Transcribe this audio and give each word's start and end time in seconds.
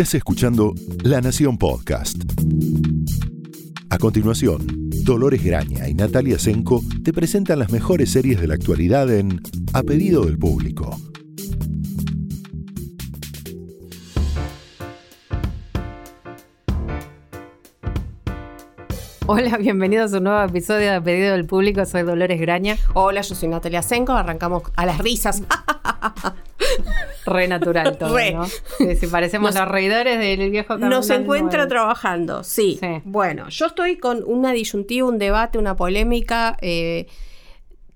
Estás 0.00 0.14
escuchando 0.14 0.72
La 1.04 1.20
Nación 1.20 1.58
Podcast. 1.58 2.16
A 3.90 3.98
continuación, 3.98 4.66
Dolores 5.04 5.44
Graña 5.44 5.90
y 5.90 5.92
Natalia 5.92 6.38
Senko 6.38 6.80
te 7.04 7.12
presentan 7.12 7.58
las 7.58 7.70
mejores 7.70 8.10
series 8.10 8.40
de 8.40 8.46
la 8.46 8.54
actualidad 8.54 9.12
en 9.12 9.42
A 9.74 9.82
pedido 9.82 10.24
del 10.24 10.38
público. 10.38 10.96
Hola, 19.26 19.58
bienvenidos 19.58 20.14
a 20.14 20.16
un 20.16 20.24
nuevo 20.24 20.42
episodio 20.42 20.86
de 20.86 20.94
A 20.94 21.04
Pedido 21.04 21.32
del 21.32 21.44
Público. 21.44 21.84
Soy 21.84 22.04
Dolores 22.04 22.40
Graña. 22.40 22.78
Hola, 22.94 23.20
yo 23.20 23.34
soy 23.34 23.50
Natalia 23.50 23.82
Senko. 23.82 24.12
Arrancamos 24.12 24.62
a 24.76 24.86
las 24.86 24.96
risas. 24.96 25.42
Re 27.30 27.48
natural 27.48 27.96
todo, 27.98 28.14
Re. 28.16 28.32
¿no? 28.32 28.46
Sí, 28.46 28.96
sí, 28.96 29.06
parecemos 29.06 29.54
los 29.54 29.66
reidores 29.68 30.18
del 30.18 30.50
viejo 30.50 30.76
Nos 30.76 31.08
encuentra 31.10 31.66
trabajando, 31.68 32.44
sí. 32.44 32.78
Sí. 32.80 33.00
Bueno, 33.04 33.48
yo 33.48 33.66
estoy 33.66 33.96
con 33.96 34.22
una 34.26 34.52
disyuntiva, 34.52 35.08
un 35.08 35.18
debate, 35.18 35.56
una 35.58 35.76
polémica 35.76 36.56
eh, 36.60 37.06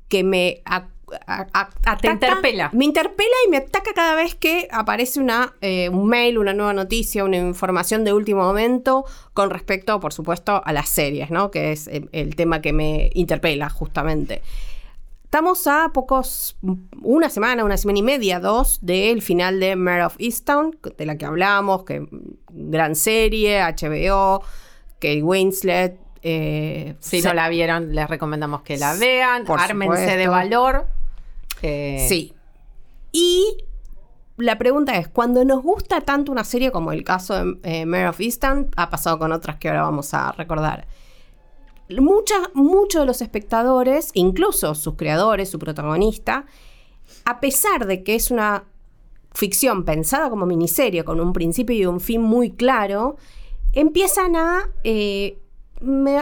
que 0.09 0.25
me 0.25 0.63
ataca- 0.65 2.13
interpela. 2.13 2.71
Me 2.73 2.85
interpela 2.85 3.35
y 3.47 3.51
me 3.51 3.59
ataca 3.59 3.93
cada 3.95 4.15
vez 4.15 4.35
que 4.35 4.69
aparece 4.71 5.21
una, 5.21 5.55
eh, 5.61 5.89
un 5.89 6.09
mail, 6.09 6.39
una 6.39 6.53
nueva 6.55 6.73
noticia, 6.73 7.25
una 7.25 7.37
información 7.37 8.05
de 8.05 8.13
último 8.13 8.43
momento 8.43 9.05
con 9.33 9.51
respecto, 9.51 10.01
por 10.01 10.13
supuesto, 10.13 10.63
a 10.65 10.73
las 10.73 10.89
series, 10.89 11.31
¿no? 11.31 11.51
Que 11.51 11.73
es 11.73 11.87
el, 11.89 12.09
el 12.13 12.37
tema 12.37 12.61
que 12.61 12.73
me 12.73 13.11
interpela 13.15 13.69
justamente. 13.71 14.43
Estamos 15.35 15.67
a 15.67 15.91
pocos, 15.93 16.57
una 17.03 17.29
semana, 17.29 17.65
una 17.65 17.77
semana 17.77 17.99
y 17.99 18.03
media, 18.03 18.39
dos, 18.39 18.79
del 18.83 19.21
final 19.21 19.59
de 19.59 19.75
Mare 19.75 20.05
of 20.05 20.15
Easttown, 20.21 20.79
de 20.97 21.07
la 21.07 21.19
que 21.19 21.25
hablamos, 21.25 21.83
que 21.83 22.03
mm, 22.03 22.07
gran 22.71 22.95
serie, 22.95 23.61
HBO, 23.61 24.45
Kate 25.01 25.25
Winslet. 25.25 25.99
eh, 26.23 26.95
Si 27.01 27.21
no 27.21 27.35
la 27.35 27.49
vieron, 27.49 27.97
les 27.97 28.09
recomendamos 28.09 28.63
que 28.63 28.77
la 28.77 28.95
vean. 28.95 29.45
Por 29.45 29.59
Ármense 29.59 30.17
de 30.17 30.29
valor. 30.29 30.87
Eh, 31.63 32.07
Sí. 32.09 32.33
Y 33.11 33.57
la 34.37 34.57
pregunta 34.57 34.97
es, 34.99 35.09
cuando 35.09 35.45
nos 35.45 35.65
gusta 35.65 36.01
tanto 36.03 36.31
una 36.31 36.45
serie 36.45 36.71
como 36.71 36.93
el 36.93 37.03
caso 37.03 37.45
de 37.45 37.59
eh, 37.65 37.87
Mare 37.87 38.09
of 38.09 38.21
Easttown, 38.21 38.71
ha 38.77 38.89
pasado 38.89 39.19
con 39.19 39.33
otras 39.33 39.57
que 39.57 39.67
ahora 39.67 39.83
vamos 39.83 40.15
a 40.15 40.31
recordar. 40.31 40.87
Mucha- 41.91 42.51
Muchos 42.55 43.03
de 43.03 43.07
los 43.07 43.21
espectadores, 43.23 44.11
incluso 44.15 44.75
sus 44.75 44.95
creadores, 44.95 45.49
su 45.51 45.59
protagonista, 45.59 46.47
a 47.25 47.41
pesar 47.41 47.87
de 47.87 48.03
que 48.03 48.15
es 48.15 48.31
una 48.31 48.65
ficción 49.33 49.85
pensada 49.85 50.31
como 50.31 50.47
miniserie, 50.47 51.05
con 51.05 51.21
un 51.21 51.33
principio 51.33 51.77
y 51.77 51.87
un 51.87 52.01
fin 52.01 52.23
muy 52.23 52.51
claro, 52.53 53.17
empiezan 53.73 54.37
a 54.37 54.71
eh, 54.85 55.39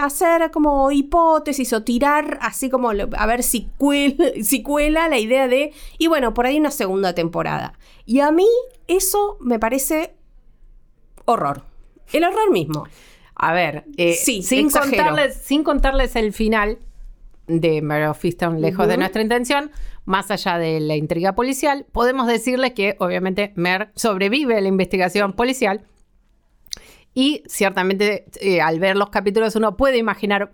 hacer 0.01 0.51
como 0.51 0.91
hipótesis 0.91 1.73
o 1.73 1.83
tirar 1.83 2.39
así 2.41 2.71
como 2.71 2.91
a 2.91 3.27
ver 3.27 3.43
si 3.43 3.69
cuela, 3.79 4.17
si 4.43 4.63
cuela 4.63 5.09
la 5.09 5.19
idea 5.19 5.47
de, 5.47 5.73
y 5.99 6.07
bueno, 6.09 6.35
por 6.35 6.47
ahí 6.47 6.59
una 6.59 6.71
segunda 6.71 7.15
temporada. 7.15 7.75
Y 8.07 8.21
a 8.21 8.33
mí 8.33 8.49
eso 8.89 9.37
me 9.41 9.59
parece 9.59 10.15
horror. 11.27 11.63
El 12.13 12.25
horror 12.25 12.51
mismo. 12.51 12.85
A 13.35 13.53
ver, 13.53 13.85
eh, 13.97 14.15
Sí, 14.15 14.43
sin, 14.43 14.67
exagero. 14.67 14.97
contarles, 14.97 15.35
sin 15.35 15.65
contarles 15.65 16.17
el 16.17 16.33
final 16.33 16.79
de 17.47 17.83
Mare 17.83 18.09
of 18.09 18.25
Easttown, 18.25 18.61
lejos 18.61 18.87
de 18.87 18.97
nuestra 18.97 19.23
intención, 19.23 19.71
más 20.05 20.31
allá 20.31 20.59
de 20.59 20.81
la 20.81 20.97
intriga 20.97 21.35
policial, 21.35 21.87
podemos 21.93 22.27
decirles 22.27 22.73
que 22.73 22.97
obviamente 22.99 23.53
Mer 23.57 23.91
sobrevive 23.95 24.57
a 24.57 24.61
la 24.61 24.69
investigación 24.69 25.33
policial 25.33 25.83
y 27.15 27.43
ciertamente 27.47 28.27
eh, 28.41 28.61
al 28.61 28.81
ver 28.81 28.97
los 28.97 29.11
capítulos 29.11 29.55
uno 29.57 29.77
puede 29.77 29.99
imaginar 29.99 30.53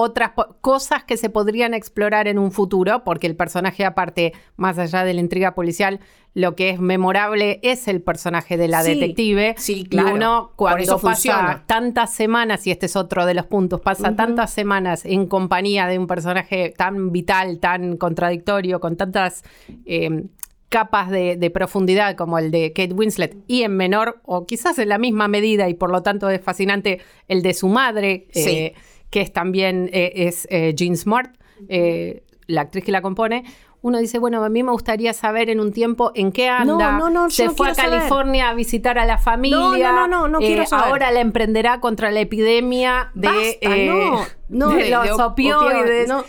otras 0.00 0.32
cosas 0.60 1.04
que 1.04 1.16
se 1.16 1.30
podrían 1.30 1.74
explorar 1.74 2.28
en 2.28 2.38
un 2.38 2.52
futuro, 2.52 3.04
porque 3.04 3.26
el 3.26 3.36
personaje 3.36 3.84
aparte, 3.84 4.32
más 4.56 4.78
allá 4.78 5.04
de 5.04 5.14
la 5.14 5.20
intriga 5.20 5.54
policial, 5.54 6.00
lo 6.34 6.54
que 6.54 6.70
es 6.70 6.78
memorable 6.80 7.58
es 7.62 7.88
el 7.88 8.00
personaje 8.02 8.56
de 8.56 8.68
la 8.68 8.82
Sí, 8.82 8.94
detective. 8.94 9.54
sí, 9.58 9.84
claro. 9.84 10.10
Y 10.10 10.12
uno 10.12 10.52
cuando 10.56 10.82
eso 10.82 10.94
pasa 11.00 11.12
funciona. 11.14 11.64
tantas 11.66 12.14
semanas, 12.14 12.66
y 12.66 12.70
este 12.70 12.86
es 12.86 12.96
otro 12.96 13.26
de 13.26 13.34
los 13.34 13.46
puntos, 13.46 13.80
pasa 13.80 14.14
tantas 14.14 14.52
semanas 14.52 15.04
en 15.04 15.26
compañía 15.26 15.86
de 15.86 15.98
un 15.98 16.06
personaje 16.06 16.72
tan 16.76 17.10
vital, 17.12 17.58
tan 17.58 17.96
contradictorio, 17.96 18.78
con 18.80 18.96
tantas 18.96 19.42
eh, 19.86 20.24
capas 20.68 21.10
de, 21.10 21.34
de 21.36 21.50
profundidad 21.50 22.14
como 22.14 22.38
el 22.38 22.52
de 22.52 22.72
Kate 22.72 22.92
Winslet, 22.94 23.36
y 23.48 23.62
en 23.64 23.76
menor, 23.76 24.20
o 24.24 24.46
quizás 24.46 24.78
en 24.78 24.88
la 24.88 24.98
misma 24.98 25.26
medida, 25.26 25.68
y 25.68 25.74
por 25.74 25.90
lo 25.90 26.02
tanto 26.02 26.30
es 26.30 26.40
fascinante, 26.40 27.00
el 27.26 27.42
de 27.42 27.54
su 27.54 27.66
madre, 27.66 28.28
Sí. 28.30 28.48
eh, 28.50 28.74
que 29.10 29.20
es 29.20 29.32
también 29.32 29.90
eh, 29.92 30.12
es 30.14 30.46
eh, 30.50 30.72
Jean 30.74 30.96
Smart, 30.96 31.34
eh, 31.68 32.22
la 32.46 32.62
actriz 32.62 32.84
que 32.84 32.92
la 32.92 33.02
compone. 33.02 33.44
Uno 33.82 33.96
dice, 33.98 34.18
bueno, 34.18 34.44
a 34.44 34.48
mí 34.50 34.62
me 34.62 34.72
gustaría 34.72 35.14
saber 35.14 35.48
en 35.48 35.58
un 35.58 35.72
tiempo 35.72 36.12
en 36.14 36.32
qué 36.32 36.48
anda. 36.50 36.92
no, 36.98 37.08
no, 37.08 37.28
yo 37.28 37.30
Se 37.34 37.46
no 37.46 37.54
fue 37.54 37.70
a 37.70 37.74
saber. 37.74 37.92
California 37.98 38.50
a 38.50 38.54
visitar 38.54 38.98
a 38.98 39.06
la 39.06 39.16
familia. 39.16 39.58
No, 39.58 39.76
no, 39.76 39.92
no, 39.92 40.06
no, 40.06 40.28
no 40.28 40.38
eh, 40.40 40.46
quiero 40.46 40.66
saber. 40.66 40.88
Ahora 40.88 41.10
la 41.12 41.20
emprenderá 41.20 41.80
contra 41.80 42.10
la 42.10 42.20
epidemia 42.20 43.10
de, 43.14 43.28
Basta, 43.28 43.76
eh, 43.76 43.86
no, 43.86 44.24
no, 44.50 44.68
de 44.74 44.90
los 44.90 45.10
op- 45.12 45.32
opioides. 45.32 46.08
No, 46.08 46.24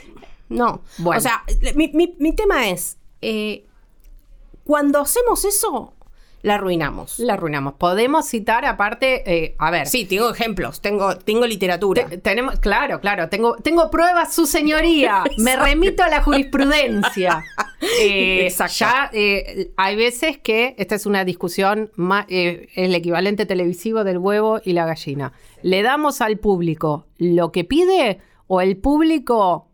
no. 0.47 0.81
Bueno. 0.99 1.17
O 1.19 1.21
sea, 1.21 1.43
mi, 1.75 1.89
mi- 1.93 2.15
mi 2.19 2.31
tema 2.33 2.69
es, 2.69 2.97
eh, 3.21 3.65
cuando 4.63 4.99
hacemos 5.01 5.43
eso, 5.43 5.93
la 6.43 6.55
arruinamos. 6.55 7.19
La 7.19 7.33
arruinamos. 7.33 7.73
Podemos 7.75 8.27
citar 8.27 8.65
aparte, 8.65 9.23
eh, 9.31 9.55
a 9.59 9.71
ver. 9.71 9.87
Sí, 9.87 10.05
tengo 10.05 10.29
ejemplos, 10.31 10.81
tengo, 10.81 11.15
tengo 11.17 11.45
literatura. 11.45 12.05
Te- 12.07 12.17
tenemos, 12.17 12.59
claro, 12.59 12.99
claro, 12.99 13.29
tengo, 13.29 13.55
tengo 13.57 13.89
pruebas, 13.91 14.33
su 14.33 14.45
señoría. 14.45 15.23
Me 15.37 15.55
remito 15.55 16.03
a 16.03 16.09
la 16.09 16.21
jurisprudencia. 16.21 17.43
Eh, 17.99 18.45
Exacto. 18.45 18.75
Ya 18.77 19.09
eh, 19.11 19.71
hay 19.75 19.95
veces 19.95 20.37
que 20.37 20.75
esta 20.77 20.93
es 20.93 21.07
una 21.07 21.25
discusión, 21.25 21.89
ma- 21.95 22.27
eh, 22.29 22.67
el 22.75 22.93
equivalente 22.93 23.47
televisivo 23.47 24.03
del 24.03 24.19
huevo 24.19 24.61
y 24.63 24.73
la 24.73 24.85
gallina. 24.85 25.33
¿Le 25.63 25.81
damos 25.81 26.21
al 26.21 26.37
público 26.37 27.07
lo 27.17 27.51
que 27.51 27.63
pide 27.63 28.19
o 28.45 28.61
el 28.61 28.77
público 28.77 29.70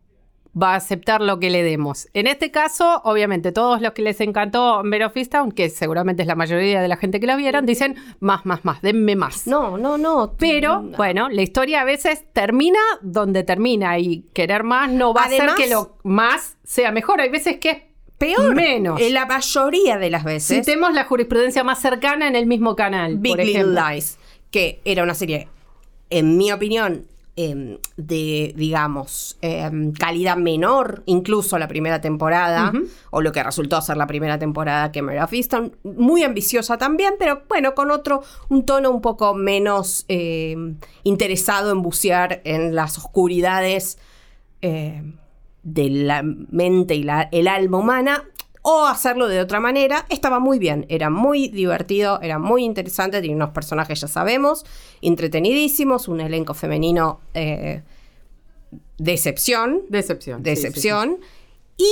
va 0.59 0.73
a 0.73 0.75
aceptar 0.78 1.22
lo 1.22 1.40
que 1.40 1.50
le 1.50 1.63
demos? 1.63 2.07
En 2.13 2.28
este 2.28 2.51
caso, 2.51 3.01
obviamente, 3.03 3.51
todos 3.51 3.81
los 3.81 3.91
que 3.94 4.01
les 4.01 4.19
encantó 4.22 4.81
Mare 4.84 5.06
of 5.06 5.16
Easttown, 5.16 5.51
que 5.51 5.69
seguramente 5.69 6.23
es 6.23 6.28
la 6.28 6.35
mayoría 6.35 6.81
de 6.81 6.88
la 6.88 6.97
gente 6.97 7.19
que 7.19 7.28
la 7.28 7.35
vieron, 7.35 7.66
dicen 7.66 7.95
más, 8.19 8.45
más, 8.45 8.66
más, 8.66 8.81
denme 8.81 9.16
más. 9.16 9.45
No, 9.47 9.78
no, 9.78 9.97
no. 9.97 10.34
Pero, 10.38 10.81
No. 10.81 10.97
bueno, 10.97 11.29
la 11.29 11.41
historia 11.41 11.81
a 11.81 11.85
veces 11.85 12.25
termina 12.34 12.79
donde 13.01 13.44
termina 13.44 14.00
y 14.00 14.23
querer 14.34 14.63
más 14.63 14.90
no 14.90 15.13
va 15.13 15.23
a 15.23 15.25
hacer 15.25 15.50
que 15.56 15.68
lo 15.68 15.97
más 16.03 16.57
sea 16.63 16.91
mejor. 16.91 17.22
Hay 17.22 17.29
veces 17.29 17.57
que 17.57 17.69
es 17.69 17.78
peor. 18.18 18.56
Menos. 18.56 19.00
En 19.00 19.13
la 19.13 19.25
mayoría 19.25 19.97
de 19.97 20.09
las 20.09 20.24
veces. 20.24 20.66
Citemos 20.66 20.94
la 20.94 21.03
jurisprudencia 21.03 21.63
más 21.63 21.79
cercana 21.79 22.28
en 22.28 22.35
el 22.35 22.45
mismo 22.47 22.75
canal. 22.75 23.18
Big 23.18 23.34
por 23.34 23.39
Little 23.45 23.62
ejemplo. 23.62 23.89
Lies, 23.89 24.18
que 24.50 24.81
era 24.85 25.03
una 25.03 25.13
serie, 25.13 25.47
en 26.09 26.38
mi 26.38 26.51
opinión, 26.51 27.06
em, 27.38 27.78
de, 27.96 28.53
digamos, 28.58 29.38
em, 29.42 29.94
calidad 29.94 30.36
menor, 30.38 31.03
incluso 31.06 31.58
la 31.58 31.68
primera 31.68 32.02
temporada, 32.02 32.74
o 33.12 33.22
lo 33.22 33.31
que 33.31 33.42
resultó 33.44 33.80
ser 33.81 33.96
la 33.96 34.08
primera 34.08 34.38
temporada 34.40 34.92
que 34.92 35.02
Mare 35.02 35.22
of 35.24 35.31
Easttown, 35.31 35.72
muy 35.84 36.24
ambiciosa 36.24 36.78
también, 36.78 37.14
pero 37.20 37.44
bueno, 37.48 37.74
con 37.75 37.92
otro, 37.92 38.24
un 38.50 38.66
tono 38.66 38.90
un 38.92 39.02
poco 39.02 39.34
menos 39.36 40.03
em, 40.08 40.78
interesado 41.03 41.72
en 41.72 41.81
bucear 41.84 42.42
en 42.44 42.74
las 42.75 42.98
oscuridades 42.98 43.98
de 45.64 45.90
la 45.90 46.24
mente 46.24 46.96
y 46.96 47.04
la- 47.04 47.30
el 47.31 47.48
alma 47.48 47.78
humana 47.78 48.24
o 48.69 48.85
hacerlo 48.85 49.29
de 49.29 49.39
otra 49.39 49.61
manera, 49.61 50.05
estaba 50.09 50.39
muy 50.39 50.59
bien, 50.59 50.85
era 50.89 51.09
muy 51.09 51.47
divertido, 51.47 52.19
era 52.22 52.38
muy 52.38 52.65
interesante, 52.65 53.21
tenía 53.21 53.38
unos 53.38 53.51
personajes, 53.51 54.01
ya 54.01 54.09
sabemos, 54.09 54.65
entretenidísimos, 55.01 56.09
un 56.09 56.19
elenco 56.19 56.53
femenino 56.53 57.21
eh, 57.33 57.81
Decepción. 58.97 59.83
de 59.89 60.03
sí, 60.03 60.62
sí, 60.62 60.68
excepción, 60.68 61.19
y 61.77 61.89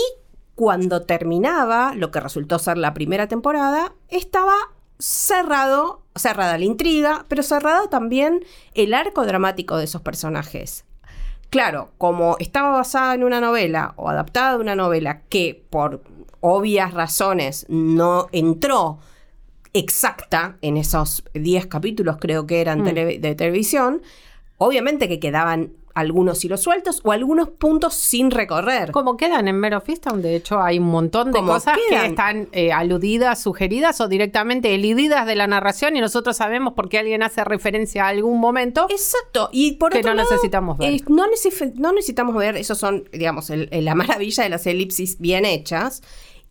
cuando 0.55 1.03
terminaba 1.03 1.95
lo 1.95 2.11
que 2.11 2.19
resultó 2.19 2.59
ser 2.59 2.77
la 2.77 2.93
primera 2.93 3.29
temporada, 3.29 3.93
estaba 4.09 4.55
cerrado, 4.99 6.01
cerrada 6.13 6.57
la 6.57 6.65
intriga, 6.65 7.25
pero 7.29 7.41
cerrado 7.41 7.87
también 7.87 8.43
el 8.73 8.93
arco 8.93 9.25
dramático 9.25 9.77
de 9.77 9.85
esos 9.85 10.01
personajes. 10.01 10.83
Claro, 11.49 11.91
como 11.97 12.35
estaba 12.39 12.71
basada 12.71 13.13
en 13.13 13.23
una 13.23 13.39
novela 13.39 13.93
o 13.95 14.09
adaptada 14.09 14.55
de 14.55 14.57
una 14.57 14.75
novela 14.75 15.21
que 15.29 15.63
por 15.69 16.01
obvias 16.47 16.93
razones 16.93 17.65
no 17.69 18.27
entró 18.31 18.99
exacta 19.73 20.57
en 20.61 20.77
esos 20.77 21.23
10 21.33 21.67
capítulos, 21.67 22.17
creo 22.19 22.45
que 22.47 22.61
eran 22.61 22.81
Mm. 22.81 22.85
tele- 22.85 23.19
de 23.19 23.35
televisión, 23.35 24.01
obviamente 24.57 25.07
que 25.09 25.19
quedaban 25.19 25.73
algunos 25.93 26.43
hilos 26.43 26.59
sueltos 26.61 26.99
o 27.05 27.13
algunos 27.13 27.47
puntos 27.49 27.93
sin 27.93 28.29
recorrer. 28.29 28.91
Como 28.91 29.15
quedan 29.15 29.47
en 29.47 29.55
Mero 29.57 29.79
Fistown, 29.79 30.21
de 30.21 30.35
hecho 30.35 30.61
hay 30.61 30.77
un 30.77 30.87
montón 30.87 31.31
de 31.31 31.39
cosas 31.39 31.77
quedan. 31.87 32.01
que 32.01 32.07
están 32.09 32.49
eh, 32.51 32.73
aludidas, 32.73 33.41
sugeridas 33.41 34.01
o 34.01 34.09
directamente 34.09 34.75
elididas 34.75 35.25
de 35.25 35.35
la 35.37 35.47
narración 35.47 35.95
y 35.95 36.01
nosotros 36.01 36.35
sabemos 36.35 36.73
por 36.73 36.89
qué 36.89 36.99
alguien 36.99 37.23
hace 37.23 37.45
referencia 37.45 38.05
a 38.05 38.07
algún 38.09 38.41
momento. 38.41 38.87
Exacto. 38.89 39.47
Y 39.53 39.73
por 39.73 39.93
Que 39.93 39.99
otro 39.99 40.11
no 40.11 40.15
lado, 40.17 40.29
necesitamos 40.31 40.77
ver. 40.77 40.93
eh, 40.95 41.01
no, 41.07 41.23
necesi- 41.27 41.73
no 41.75 41.93
necesitamos 41.93 42.35
ver, 42.35 42.57
esos 42.57 42.77
son, 42.77 43.07
digamos, 43.13 43.49
el- 43.49 43.69
el- 43.71 43.85
la 43.85 43.95
maravilla 43.95 44.43
de 44.43 44.49
las 44.49 44.67
elipsis 44.67 45.17
bien 45.19 45.45
hechas. 45.45 46.01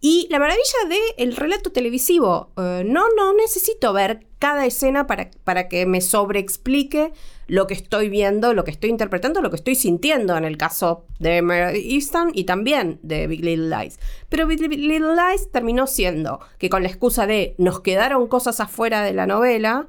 Y 0.06 0.26
la 0.28 0.38
maravilla 0.38 1.14
del 1.16 1.34
relato 1.34 1.72
televisivo. 1.72 2.52
Eh, 2.58 2.82
no, 2.84 3.06
no 3.16 3.32
necesito 3.32 3.94
ver 3.94 4.26
cada 4.38 4.66
escena 4.66 5.06
para, 5.06 5.30
para 5.44 5.66
que 5.66 5.86
me 5.86 6.02
sobreexplique 6.02 7.14
lo 7.46 7.66
que 7.66 7.72
estoy 7.72 8.10
viendo, 8.10 8.52
lo 8.52 8.64
que 8.64 8.70
estoy 8.70 8.90
interpretando, 8.90 9.40
lo 9.40 9.48
que 9.48 9.56
estoy 9.56 9.76
sintiendo 9.76 10.36
en 10.36 10.44
el 10.44 10.58
caso 10.58 11.06
de 11.20 11.40
Mare 11.40 11.78
Easton 11.78 12.32
y 12.34 12.44
también 12.44 13.00
de 13.02 13.26
Big 13.26 13.42
Little 13.42 13.74
Lies. 13.74 13.98
Pero 14.28 14.46
Big 14.46 14.60
Little 14.60 15.14
Lies 15.14 15.50
terminó 15.50 15.86
siendo 15.86 16.38
que 16.58 16.68
con 16.68 16.82
la 16.82 16.90
excusa 16.90 17.26
de 17.26 17.54
nos 17.56 17.80
quedaron 17.80 18.26
cosas 18.26 18.60
afuera 18.60 19.02
de 19.04 19.14
la 19.14 19.26
novela, 19.26 19.88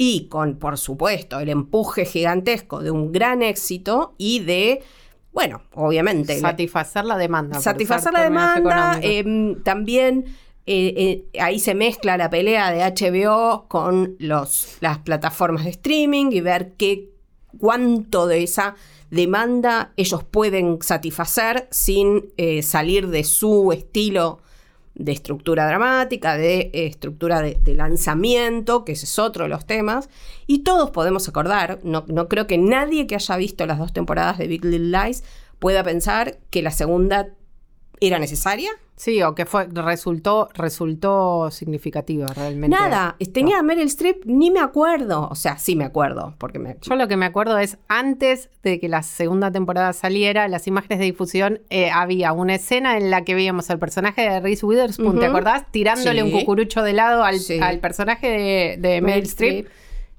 y 0.00 0.28
con, 0.28 0.60
por 0.60 0.78
supuesto, 0.78 1.40
el 1.40 1.48
empuje 1.48 2.04
gigantesco 2.04 2.84
de 2.84 2.92
un 2.92 3.10
gran 3.10 3.42
éxito 3.42 4.14
y 4.16 4.38
de, 4.44 4.84
bueno, 5.38 5.62
obviamente, 5.74 6.40
Satisfacer 6.40 7.04
la 7.04 7.16
demanda. 7.16 7.60
satisfacer 7.60 8.12
la 8.12 8.24
demanda. 8.24 8.98
eh, 9.00 9.54
también 9.62 10.24
eh, 10.66 11.22
eh, 11.32 11.40
ahí 11.40 11.60
se 11.60 11.76
mezcla 11.76 12.16
la 12.16 12.28
pelea 12.28 12.72
de 12.72 12.80
HBO 12.82 13.66
con 13.68 14.16
los, 14.18 14.78
las 14.80 14.98
plataformas 14.98 15.62
de 15.62 15.70
streaming 15.70 16.32
y 16.32 16.40
ver 16.40 16.72
qué, 16.76 17.10
cuánto 17.56 18.26
de 18.26 18.42
esa 18.42 18.74
demanda 19.12 19.92
ellos 19.96 20.24
pueden 20.24 20.78
satisfacer 20.82 21.68
sin 21.70 22.24
eh, 22.36 22.62
salir 22.62 23.06
de 23.06 23.22
su 23.22 23.70
estilo 23.70 24.40
de 24.94 25.12
estructura 25.12 25.66
dramática, 25.66 26.36
de 26.36 26.70
eh, 26.72 26.86
estructura 26.86 27.40
de, 27.40 27.74
lanzamiento, 27.74 28.84
que 28.84 28.92
ese 28.92 29.04
es 29.04 29.18
otro 29.18 29.44
de 29.44 29.50
los 29.50 29.66
temas. 29.66 30.08
Y 30.46 30.60
todos 30.60 30.90
podemos 30.90 31.28
acordar, 31.28 31.78
no, 31.82 32.04
no 32.08 32.28
creo 32.28 32.46
que 32.46 32.58
nadie 32.58 33.06
que 33.06 33.14
haya 33.14 33.36
visto 33.36 33.66
las 33.66 33.78
dos 33.78 33.92
temporadas 33.92 34.38
de 34.38 34.48
Big 34.48 34.64
Little 34.64 34.98
Lies 34.98 35.24
pueda 35.58 35.82
pensar 35.82 36.38
que 36.50 36.62
la 36.62 36.70
segunda 36.70 37.30
era 38.00 38.18
necesaria. 38.18 38.70
Sí, 38.96 39.22
o 39.22 39.32
que 39.36 39.46
fue, 39.46 39.68
resultó, 39.72 40.48
resultó 40.54 41.52
significativa 41.52 42.26
realmente. 42.34 42.76
Nada, 42.76 43.14
tenía 43.32 43.60
a 43.60 43.62
Meryl 43.62 43.86
Streep, 43.86 44.24
ni 44.24 44.50
me 44.50 44.58
acuerdo. 44.58 45.28
O 45.30 45.36
sea, 45.36 45.56
sí 45.56 45.76
me 45.76 45.84
acuerdo, 45.84 46.34
porque 46.38 46.58
me... 46.58 46.76
Yo 46.82 46.96
lo 46.96 47.06
que 47.06 47.16
me 47.16 47.24
acuerdo 47.26 47.58
es, 47.58 47.78
antes 47.86 48.50
de 48.64 48.80
que 48.80 48.88
la 48.88 49.04
segunda 49.04 49.52
temporada 49.52 49.92
saliera, 49.92 50.48
las 50.48 50.66
imágenes 50.66 50.98
de 50.98 51.04
difusión, 51.04 51.60
eh, 51.70 51.90
había 51.90 52.32
una 52.32 52.56
escena 52.56 52.96
en 52.96 53.10
la 53.12 53.22
que 53.22 53.36
veíamos 53.36 53.70
al 53.70 53.78
personaje 53.78 54.22
de 54.22 54.40
Reese 54.40 54.66
Witherspoon, 54.66 55.20
¿te 55.20 55.26
acordás? 55.26 55.70
Tirándole 55.70 56.22
Sí. 56.22 56.32
un 56.32 56.32
cucurucho 56.40 56.82
de 56.82 56.92
lado 56.92 57.22
al, 57.22 57.38
Sí. 57.38 57.60
al 57.60 57.78
personaje 57.78 58.26
de, 58.28 58.76
de 58.88 59.00
Meryl 59.00 59.24
Streep, 59.26 59.68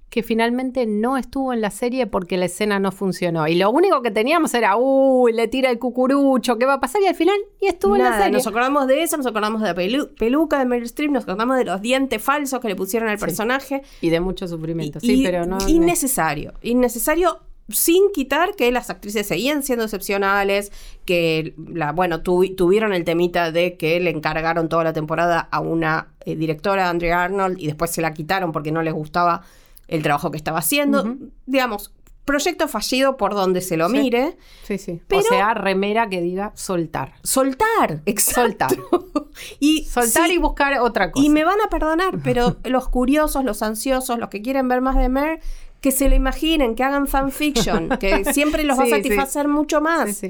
que 0.09 0.23
finalmente 0.23 0.85
no 0.87 1.17
estuvo 1.17 1.53
en 1.53 1.61
la 1.61 1.69
serie 1.69 2.07
porque 2.07 2.37
la 2.37 2.45
escena 2.45 2.79
no 2.79 2.91
funcionó. 2.91 3.47
Y 3.47 3.55
lo 3.55 3.69
único 3.69 4.01
que 4.01 4.09
teníamos 4.11 4.53
era, 4.55 4.75
uy, 4.75 5.33
le 5.33 5.47
tira 5.47 5.69
el 5.69 5.77
cucurucho, 5.77 6.57
¿qué 6.57 6.65
va 6.65 6.73
a 6.75 6.79
pasar? 6.79 7.01
Y 7.03 7.07
al 7.07 7.15
final, 7.15 7.35
y 7.61 7.67
estuvo 7.67 7.95
en 7.95 8.03
la 8.03 8.17
serie. 8.17 8.31
nos 8.31 8.47
acordamos 8.47 8.87
de 8.87 9.03
eso, 9.03 9.17
nos 9.17 9.27
acordamos 9.27 9.61
de 9.61 9.67
la 9.67 9.75
pelu- 9.75 10.09
peluca 10.17 10.57
de 10.57 10.65
Meryl 10.65 10.85
Streep, 10.85 11.11
nos 11.11 11.23
acordamos 11.23 11.57
de 11.57 11.65
los 11.65 11.81
dientes 11.81 12.21
falsos 12.23 12.59
que 12.59 12.67
le 12.69 12.75
pusieron 12.75 13.07
al 13.07 13.19
personaje. 13.19 13.83
Y 14.01 14.09
de 14.09 14.19
mucho 14.19 14.47
sufrimiento, 14.47 14.97
Y- 15.01 15.07
sí, 15.07 15.21
pero 15.23 15.45
no... 15.45 15.57
Innecesario. 15.67 16.53
Innecesario 16.61 17.39
sin 17.67 18.11
quitar 18.11 18.55
que 18.55 18.71
las 18.71 18.89
actrices 18.89 19.27
seguían 19.27 19.61
siendo 19.61 19.83
excepcionales, 19.85 20.71
que, 21.05 21.53
la, 21.71 21.91
bueno, 21.91 22.23
tuvi- 22.23 22.55
tuvieron 22.55 22.93
el 22.93 23.03
temita 23.03 23.51
de 23.51 23.77
que 23.77 23.99
le 23.99 24.09
encargaron 24.09 24.69
toda 24.69 24.83
la 24.83 24.93
temporada 24.93 25.47
a 25.51 25.59
una 25.59 26.07
eh, 26.25 26.35
directora, 26.35 26.89
Andrea 26.89 27.23
Arnold, 27.23 27.59
y 27.59 27.67
después 27.67 27.91
se 27.91 28.01
la 28.01 28.11
quitaron 28.13 28.51
porque 28.51 28.71
no 28.71 28.81
les 28.81 28.93
gustaba 28.95 29.43
el 29.89 30.03
trabajo 30.03 30.31
que 30.31 30.37
estaba 30.37 30.59
haciendo. 30.59 31.15
Digamos, 31.45 31.93
proyecto 32.25 32.67
fallido 32.67 33.17
por 33.17 33.33
donde 33.33 33.59
se 33.61 33.75
lo 33.75 33.89
Sí. 33.89 33.97
mire. 33.97 34.37
Sí, 34.63 34.77
sí. 34.77 35.01
Pero- 35.07 35.21
o 35.21 35.23
sea, 35.23 35.53
remera 35.55 36.09
que 36.09 36.21
diga 36.21 36.51
soltar. 36.55 37.13
Soltar, 37.23 38.01
exacto. 38.05 38.67
Soltar. 38.69 38.77
y 39.59 39.85
Soltar 39.85 40.27
sí, 40.27 40.35
y 40.35 40.37
buscar 40.37 40.79
otra 40.79 41.11
cosa. 41.11 41.25
Y 41.25 41.29
me 41.29 41.43
van 41.43 41.59
a 41.61 41.69
perdonar, 41.69 42.19
pero 42.23 42.57
los 42.65 42.87
curiosos, 42.89 43.43
los 43.43 43.63
ansiosos, 43.63 44.19
los 44.19 44.29
que 44.29 44.41
quieren 44.43 44.67
ver 44.67 44.81
más 44.81 44.95
de 44.95 45.09
Mer, 45.09 45.39
que 45.81 45.91
se 45.91 46.07
lo 46.09 46.15
imaginen, 46.15 46.75
que 46.75 46.83
hagan 46.83 47.07
fanfiction, 47.07 47.89
que 47.99 48.25
siempre 48.33 48.63
los 48.63 48.77
va 48.77 48.83
a 48.83 48.87
satisfacer 48.89 49.47
mucho 49.47 49.81
más. 49.81 50.21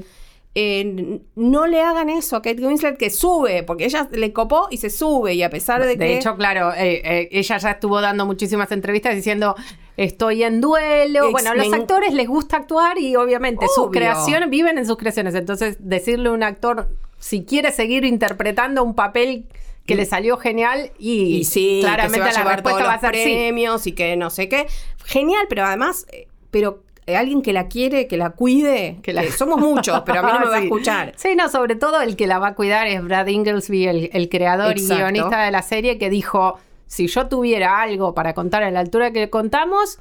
Sí, 0.54 0.60
sí. 0.60 0.60
Eh, 0.62 1.20
no 1.36 1.66
le 1.66 1.80
hagan 1.80 2.08
eso 2.10 2.36
a 2.36 2.42
Kate 2.42 2.66
Winslet 2.66 2.96
que 2.96 3.08
sube, 3.10 3.62
porque 3.62 3.84
ella 3.84 4.08
le 4.10 4.32
copó 4.32 4.66
y 4.70 4.78
se 4.78 4.90
sube, 4.90 5.34
y 5.34 5.42
a 5.42 5.50
pesar 5.50 5.80
de, 5.82 5.88
De 5.88 5.98
que. 5.98 6.16
hecho, 6.16 6.34
claro, 6.36 6.72
eh, 6.72 7.00
eh, 7.04 7.28
ella 7.30 7.56
ya 7.58 7.70
estuvo 7.70 8.00
dando 8.00 8.26
muchísimas 8.26 8.70
entrevistas 8.72 9.14
diciendo 9.14 9.54
estoy 9.96 10.42
en 10.42 10.60
duelo. 10.60 11.24
Ex- 11.24 11.32
bueno, 11.32 11.50
a 11.50 11.54
los 11.54 11.72
actores 11.72 12.12
les 12.14 12.26
gusta 12.26 12.56
actuar 12.56 12.98
y 12.98 13.14
obviamente 13.16 13.66
sus 13.74 13.90
creaciones 13.90 14.50
viven 14.50 14.76
en 14.78 14.86
sus 14.86 14.96
creaciones. 14.96 15.34
Entonces, 15.34 15.76
decirle 15.78 16.30
a 16.30 16.32
un 16.32 16.42
actor 16.42 16.88
si 17.18 17.44
quiere 17.44 17.70
seguir 17.70 18.04
interpretando 18.04 18.82
un 18.82 18.94
papel 18.94 19.44
que 19.86 19.94
le 19.94 20.04
salió 20.04 20.36
genial 20.36 20.92
y, 20.98 21.36
y 21.38 21.44
sí, 21.44 21.80
claramente 21.82 22.28
que 22.28 22.34
se 22.34 22.42
va 22.44 22.52
a 22.52 22.56
la 22.56 22.62
todos 22.62 22.76
respuesta 22.78 22.84
va 22.86 22.94
a 22.94 23.00
ser 23.00 23.14
sí. 23.16 23.22
premios 23.24 23.86
y 23.86 23.92
que 23.92 24.16
no 24.16 24.30
sé 24.30 24.48
qué. 24.48 24.66
Genial, 25.04 25.46
pero 25.48 25.64
además, 25.64 26.06
pero 26.50 26.82
alguien 27.16 27.42
que 27.42 27.52
la 27.52 27.68
quiere, 27.68 28.06
que 28.06 28.16
la 28.16 28.30
cuide, 28.30 28.98
Que 29.02 29.12
la- 29.12 29.30
somos 29.30 29.58
muchos, 29.60 30.02
pero 30.06 30.20
a 30.20 30.22
mí 30.22 30.32
no 30.32 30.40
me 30.40 30.46
va 30.50 30.56
a 30.56 30.60
escuchar. 30.62 31.12
Sí, 31.16 31.34
no, 31.36 31.48
sobre 31.48 31.76
todo 31.76 32.00
el 32.00 32.16
que 32.16 32.26
la 32.26 32.38
va 32.38 32.48
a 32.48 32.54
cuidar 32.54 32.86
es 32.86 33.02
Brad 33.02 33.26
Inglesby, 33.26 33.86
el, 33.86 34.10
el 34.12 34.28
creador 34.28 34.72
Exacto. 34.72 34.94
y 34.94 34.96
guionista 34.98 35.42
de 35.44 35.50
la 35.50 35.62
serie, 35.62 35.98
que 35.98 36.10
dijo, 36.10 36.58
si 36.86 37.06
yo 37.06 37.26
tuviera 37.28 37.80
algo 37.80 38.14
para 38.14 38.34
contar 38.34 38.62
a 38.62 38.70
la 38.70 38.80
altura 38.80 39.10
que 39.12 39.30
contamos, 39.30 39.98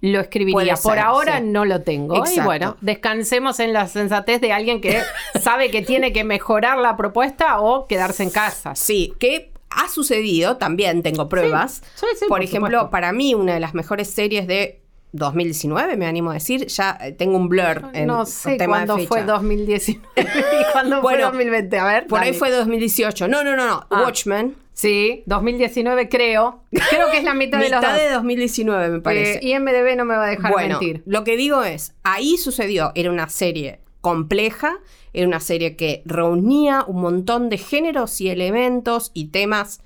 lo 0.00 0.20
escribiría. 0.20 0.74
Por 0.76 0.98
ahora 0.98 1.38
sí. 1.38 1.44
no 1.46 1.64
lo 1.64 1.80
tengo. 1.80 2.16
Y 2.16 2.18
Exacto. 2.18 2.42
bueno, 2.44 2.76
descansemos 2.82 3.58
en 3.60 3.72
la 3.72 3.86
sensatez 3.88 4.40
de 4.40 4.52
alguien 4.52 4.80
que 4.80 5.00
sabe 5.40 5.70
que 5.70 5.80
tiene 5.82 6.12
que 6.12 6.24
mejorar 6.24 6.76
la 6.78 6.96
propuesta 6.96 7.60
o 7.60 7.86
quedarse 7.86 8.22
en 8.22 8.30
casa. 8.30 8.74
Sí, 8.74 9.14
que 9.18 9.50
ha 9.70 9.88
sucedido, 9.88 10.56
también 10.58 11.02
tengo 11.02 11.28
pruebas. 11.28 11.82
Sí, 11.94 12.06
sí, 12.14 12.20
por, 12.20 12.28
por 12.28 12.42
ejemplo, 12.42 12.68
supuesto. 12.78 12.90
para 12.90 13.12
mí 13.12 13.34
una 13.34 13.54
de 13.54 13.60
las 13.60 13.72
mejores 13.74 14.10
series 14.10 14.46
de 14.46 14.82
2019, 15.14 15.96
me 15.96 16.06
animo 16.06 16.32
a 16.32 16.34
decir, 16.34 16.66
ya 16.66 16.98
eh, 17.00 17.12
tengo 17.12 17.36
un 17.36 17.48
blur 17.48 17.84
en 17.92 18.08
no 18.08 18.26
sé 18.26 18.56
tema 18.56 18.80
de 18.80 18.86
cuándo 18.86 19.06
fue 19.06 19.20
fecha. 19.20 19.32
2019 19.32 20.02
y 20.16 20.72
cuándo 20.72 21.00
fue 21.00 21.12
Bueno, 21.12 21.26
2020. 21.26 21.78
A 21.78 21.86
ver, 21.86 22.06
Por 22.08 22.20
ahí 22.20 22.32
fue 22.32 22.50
2018. 22.50 23.28
No, 23.28 23.44
no, 23.44 23.54
no, 23.54 23.66
no. 23.66 23.86
Ah. 23.90 24.02
Watchmen. 24.02 24.56
Sí, 24.72 25.22
2019 25.26 26.08
creo. 26.08 26.64
Creo 26.90 27.10
que 27.12 27.18
es 27.18 27.24
la 27.24 27.34
mitad 27.34 27.60
de 27.60 27.70
los 27.70 27.80
Mitad 27.80 27.96
de 27.96 28.10
2019, 28.10 28.88
me 28.88 29.00
parece. 29.00 29.38
Eh, 29.38 29.50
IMDB 29.50 29.96
no 29.96 30.04
me 30.04 30.16
va 30.16 30.26
a 30.26 30.30
dejar 30.30 30.50
bueno, 30.50 30.80
mentir. 30.80 31.04
lo 31.06 31.22
que 31.22 31.36
digo 31.36 31.62
es, 31.62 31.94
ahí 32.02 32.36
sucedió, 32.36 32.90
era 32.96 33.12
una 33.12 33.28
serie 33.28 33.78
compleja, 34.00 34.80
era 35.12 35.28
una 35.28 35.38
serie 35.38 35.76
que 35.76 36.02
reunía 36.06 36.84
un 36.88 37.00
montón 37.00 37.50
de 37.50 37.58
géneros 37.58 38.20
y 38.20 38.30
elementos 38.30 39.12
y 39.14 39.26
temas 39.26 39.80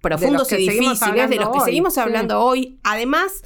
profundos 0.00 0.50
y 0.52 0.56
difíciles 0.56 1.28
de 1.28 1.36
los 1.36 1.50
que 1.50 1.58
hoy, 1.58 1.64
seguimos 1.66 1.94
sí. 1.94 2.00
hablando 2.00 2.40
hoy. 2.40 2.78
Además, 2.82 3.44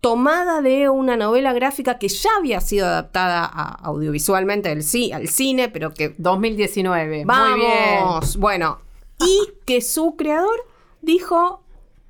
tomada 0.00 0.62
de 0.62 0.88
una 0.88 1.16
novela 1.16 1.52
gráfica 1.52 1.98
que 1.98 2.08
ya 2.08 2.30
había 2.38 2.60
sido 2.60 2.86
adaptada 2.86 3.44
a- 3.44 3.74
audiovisualmente 3.84 4.68
al, 4.70 4.78
ci- 4.78 5.12
al 5.12 5.28
cine, 5.28 5.68
pero 5.68 5.92
que 5.92 6.14
2019. 6.18 7.24
Vamos, 7.24 7.50
Muy 7.58 7.60
bien. 7.66 8.40
bueno, 8.40 8.78
y 9.20 9.40
que 9.64 9.80
su 9.80 10.14
creador 10.16 10.56
dijo, 11.02 11.62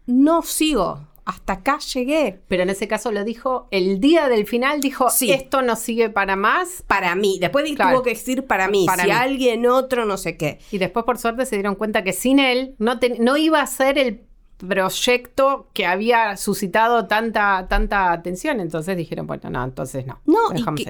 no 0.07 0.43
sigo, 0.43 1.01
hasta 1.25 1.55
acá 1.55 1.79
llegué. 1.79 2.41
Pero 2.49 2.63
en 2.63 2.71
ese 2.71 2.89
caso 2.89 3.11
lo 3.13 3.25
dijo 3.25 3.69
el 3.71 4.01
día 4.01 4.29
del 4.29 4.47
final, 4.47 4.81
dijo, 4.81 5.09
Sí. 5.11 5.31
esto 5.33 5.61
no 5.63 5.77
sigue 5.77 6.09
para 6.11 6.37
más. 6.37 6.83
Para 6.87 7.15
mí, 7.15 7.39
después 7.41 7.71
Claro. 7.75 7.97
tuvo 7.97 8.03
que 8.03 8.11
decir 8.11 8.47
para 8.47 8.69
mí, 8.69 8.85
Para 8.87 9.03
si 9.05 9.09
mí. 9.11 9.15
alguien 9.15 9.67
otro 9.67 10.05
no 10.07 10.17
sé 10.17 10.37
qué. 10.37 10.59
Y 10.71 10.79
después, 10.79 11.05
por 11.05 11.19
suerte, 11.19 11.45
se 11.47 11.57
dieron 11.57 11.75
cuenta 11.75 12.03
que 12.05 12.13
sin 12.15 12.39
él 12.39 12.75
no, 12.79 12.99
te- 12.99 13.19
no 13.19 13.37
iba 13.39 13.61
a 13.61 13.67
ser 13.67 13.99
el 13.99 14.21
proyecto 14.59 15.69
que 15.73 15.87
había 15.87 16.37
suscitado 16.37 17.07
tanta, 17.07 17.67
tanta 17.69 18.13
atención. 18.13 18.61
Entonces 18.61 18.97
dijeron, 18.97 19.27
bueno, 19.27 19.51
no, 19.51 19.65
entonces 19.65 20.07
no. 20.07 20.21
No, 20.27 20.39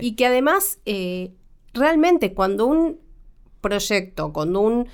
y 0.01 0.15
que 0.15 0.27
además, 0.27 0.79
eh, 0.87 1.33
realmente 1.75 2.35
cuando 2.35 2.67
un 2.67 2.99
proyecto, 3.61 4.33
cuando 4.33 4.61
un, 4.61 4.89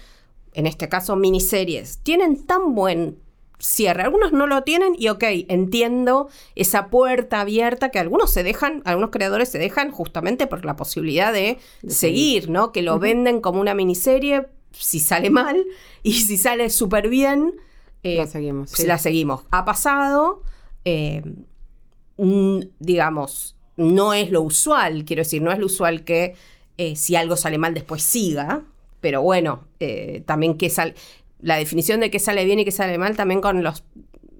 en 0.52 0.66
este 0.66 0.88
caso, 0.88 1.16
miniseries, 1.16 1.98
tienen 1.98 2.44
tan 2.46 2.74
buen 2.74 3.18
cierre, 3.58 4.02
algunos 4.02 4.32
no 4.32 4.46
lo 4.46 4.62
tienen 4.62 4.94
y 4.98 5.08
ok, 5.08 5.22
entiendo 5.48 6.28
esa 6.54 6.88
puerta 6.88 7.40
abierta 7.40 7.90
que 7.90 7.98
algunos 7.98 8.30
se 8.30 8.42
dejan, 8.42 8.82
algunos 8.84 9.10
creadores 9.10 9.48
se 9.48 9.58
dejan 9.58 9.90
justamente 9.90 10.46
por 10.46 10.64
la 10.64 10.76
posibilidad 10.76 11.32
de, 11.32 11.58
seguir, 11.88 12.50
¿no? 12.50 12.72
Que 12.72 12.82
lo 12.82 12.98
venden 12.98 13.40
como 13.40 13.60
una 13.60 13.74
miniserie, 13.74 14.48
si 14.72 15.00
sale 15.00 15.30
mal 15.30 15.64
y 16.02 16.14
si 16.14 16.36
sale 16.36 16.68
súper 16.70 17.08
bien. 17.08 17.54
Eh, 18.04 18.16
La 18.18 18.26
seguimos, 18.28 18.70
pues 18.70 18.80
sí. 18.82 18.86
La 18.86 18.98
seguimos. 18.98 19.42
Ha 19.50 19.64
pasado, 19.64 20.42
eh, 20.84 21.22
digamos, 22.78 23.56
no 23.76 24.14
es 24.14 24.30
lo 24.30 24.42
usual, 24.42 25.04
quiero 25.04 25.20
decir, 25.22 25.42
no 25.42 25.50
es 25.52 25.58
lo 25.58 25.66
usual 25.66 26.04
que 26.04 26.34
eh, 26.78 26.96
si 26.96 27.16
algo 27.16 27.36
sale 27.36 27.58
mal 27.58 27.74
después 27.74 28.02
siga, 28.02 28.62
pero 29.00 29.20
bueno, 29.22 29.64
también 30.24 30.56
que 30.56 30.70
sale, 30.70 30.94
la 31.40 31.56
definición 31.56 32.00
de 32.00 32.10
qué 32.10 32.18
sale 32.18 32.44
bien 32.44 32.58
y 32.60 32.64
qué 32.64 32.70
sale 32.72 32.96
mal 32.98 33.16
también 33.16 33.40
con 33.40 33.62
los... 33.62 33.84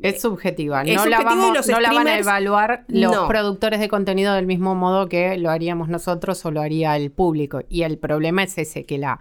Es 0.01 0.21
subjetiva, 0.21 0.83
Es 0.83 0.97
no, 0.97 1.07
la, 1.07 1.19
subjetiva 1.19 1.21
y 1.21 1.25
vamos- 1.39 1.57
los 1.57 1.69
no 1.69 1.81
la 1.81 1.93
van 1.93 2.07
a 2.09 2.19
evaluar 2.19 2.85
los 2.89 3.13
No. 3.13 3.29
productores 3.29 3.81
de 3.81 3.89
contenido 3.89 4.35
del 4.35 4.47
mismo 4.47 4.75
modo 4.75 5.09
que 5.09 5.37
lo 5.39 5.51
haríamos 5.51 5.89
nosotros 5.89 6.45
o 6.45 6.51
lo 6.51 6.61
haría 6.61 6.97
el 6.97 7.11
público. 7.11 7.61
Y 7.69 7.83
el 7.83 7.99
problema 7.99 8.43
es 8.43 8.57
ese, 8.59 8.85
que 8.85 8.99
la 8.99 9.21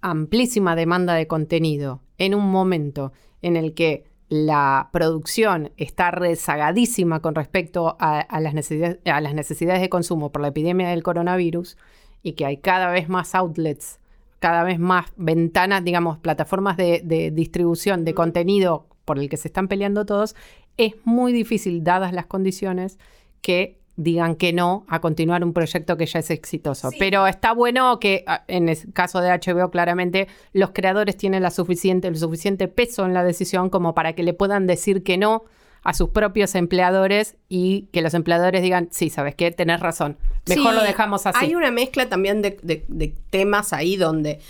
amplísima 0.00 0.76
demanda 0.76 1.14
de 1.14 1.26
contenido 1.26 2.00
en 2.18 2.34
un 2.34 2.50
momento 2.50 3.12
en 3.42 3.56
el 3.56 3.74
que 3.74 4.04
la 4.28 4.88
producción 4.92 5.70
está 5.76 6.10
rezagadísima 6.10 7.20
con 7.20 7.34
respecto 7.34 7.96
a, 8.00 8.20
a 8.20 8.40
las 8.40 8.54
necesidades, 8.54 8.98
a 9.04 9.20
las 9.20 9.34
necesidades 9.34 9.80
de 9.80 9.88
consumo 9.88 10.32
por 10.32 10.42
la 10.42 10.48
epidemia 10.48 10.88
del 10.88 11.02
coronavirus 11.02 11.76
y 12.22 12.32
que 12.32 12.44
hay 12.44 12.56
cada 12.56 12.90
vez 12.90 13.08
más 13.08 13.34
outlets, 13.34 14.00
cada 14.40 14.64
vez 14.64 14.78
más 14.78 15.06
ventanas, 15.16 15.84
digamos, 15.84 16.18
plataformas 16.18 16.76
de, 16.76 17.02
de 17.04 17.30
distribución 17.30 18.04
de 18.04 18.14
contenido 18.14 18.86
por 19.04 19.18
el 19.18 19.28
que 19.28 19.36
se 19.36 19.48
están 19.48 19.68
peleando 19.68 20.04
todos, 20.04 20.34
es 20.76 20.94
muy 21.04 21.32
difícil, 21.32 21.84
dadas 21.84 22.12
las 22.12 22.26
condiciones, 22.26 22.98
que 23.40 23.78
digan 23.96 24.36
que 24.36 24.52
no 24.52 24.84
a 24.88 25.00
continuar 25.00 25.42
un 25.42 25.52
proyecto 25.52 25.96
que 25.96 26.06
ya 26.06 26.18
es 26.20 26.30
exitoso. 26.30 26.90
Pero 26.98 27.26
está 27.26 27.52
bueno 27.52 27.98
que 27.98 28.24
ah, 28.26 28.44
en 28.48 28.68
el 28.68 28.76
caso 28.92 29.20
de 29.20 29.30
HBO 29.30 29.70
claramente 29.70 30.28
los 30.52 30.70
creadores 30.70 31.16
tienen 31.16 31.42
la 31.42 31.50
suficiente, 31.50 32.08
el 32.08 32.16
suficiente 32.18 32.68
peso 32.68 33.06
en 33.06 33.14
la 33.14 33.24
decisión 33.24 33.70
como 33.70 33.94
para 33.94 34.12
que 34.14 34.22
le 34.22 34.34
puedan 34.34 34.66
decir 34.66 35.02
que 35.02 35.16
no 35.16 35.44
a 35.82 35.94
sus 35.94 36.08
propios 36.10 36.54
empleadores 36.56 37.36
y 37.48 37.82
que 37.92 38.02
los 38.02 38.12
empleadores 38.14 38.60
digan, 38.60 38.88
sí, 38.90 39.08
¿sabes 39.08 39.34
qué? 39.36 39.50
Tenés 39.52 39.78
razón. 39.80 40.18
Mejor 40.48 40.72
Sí, 40.72 40.78
lo 40.78 40.82
dejamos 40.84 41.26
así. 41.26 41.38
Hay 41.44 41.54
una 41.54 41.70
mezcla 41.70 42.08
también 42.08 42.42
de, 42.42 42.58
de- 42.62 42.84
de 42.88 43.14
temas 43.30 43.72
ahí 43.72 43.96
donde, 43.96 44.40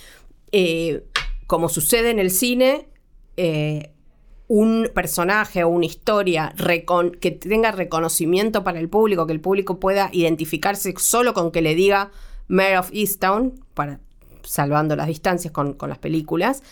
eh, 0.52 1.04
como 1.46 1.68
sucede 1.68 2.10
en 2.10 2.18
el 2.18 2.30
cine, 2.30 2.88
eh, 3.36 3.90
un 4.48 4.88
personaje 4.94 5.64
o 5.64 5.68
una 5.68 5.86
historia 5.86 6.54
que 7.20 7.30
tenga 7.32 7.72
reconocimiento 7.72 8.62
para 8.62 8.78
el 8.78 8.88
público, 8.88 9.26
que 9.26 9.32
el 9.32 9.40
público 9.40 9.80
pueda 9.80 10.08
identificarse 10.12 10.94
solo 10.98 11.34
con 11.34 11.50
que 11.50 11.62
le 11.62 11.74
diga 11.74 12.10
Mayor 12.48 12.78
of 12.78 12.90
Easttown, 12.92 13.60
para, 13.74 13.98
salvando 14.42 14.94
las 14.94 15.08
distancias 15.08 15.52
con, 15.52 15.76
las 15.88 15.98
películas, 15.98 16.62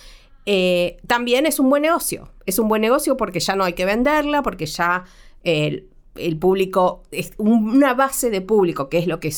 eh, 0.47 0.99
también 1.07 1.47
es 1.47 1.59
un 1.59 1.69
buen 1.69 1.83
negocio. 1.83 2.31
Es 2.47 2.59
un 2.59 2.69
buen 2.69 2.83
negocio 2.83 3.17
porque 3.17 3.41
ya 3.41 3.57
no 3.57 3.65
hay 3.65 3.73
que 3.73 3.85
venderla, 3.87 4.43
porque 4.43 4.67
ya 4.67 5.05
el, 5.43 5.89
el 6.15 6.37
público, 6.39 7.03
es 7.11 7.33
un- 7.39 7.71
una 7.71 7.95
base 7.95 8.31
de 8.31 8.41
público, 8.41 8.89
que 8.89 8.99
es 8.99 9.09
lo 9.09 9.19
que 9.19 9.33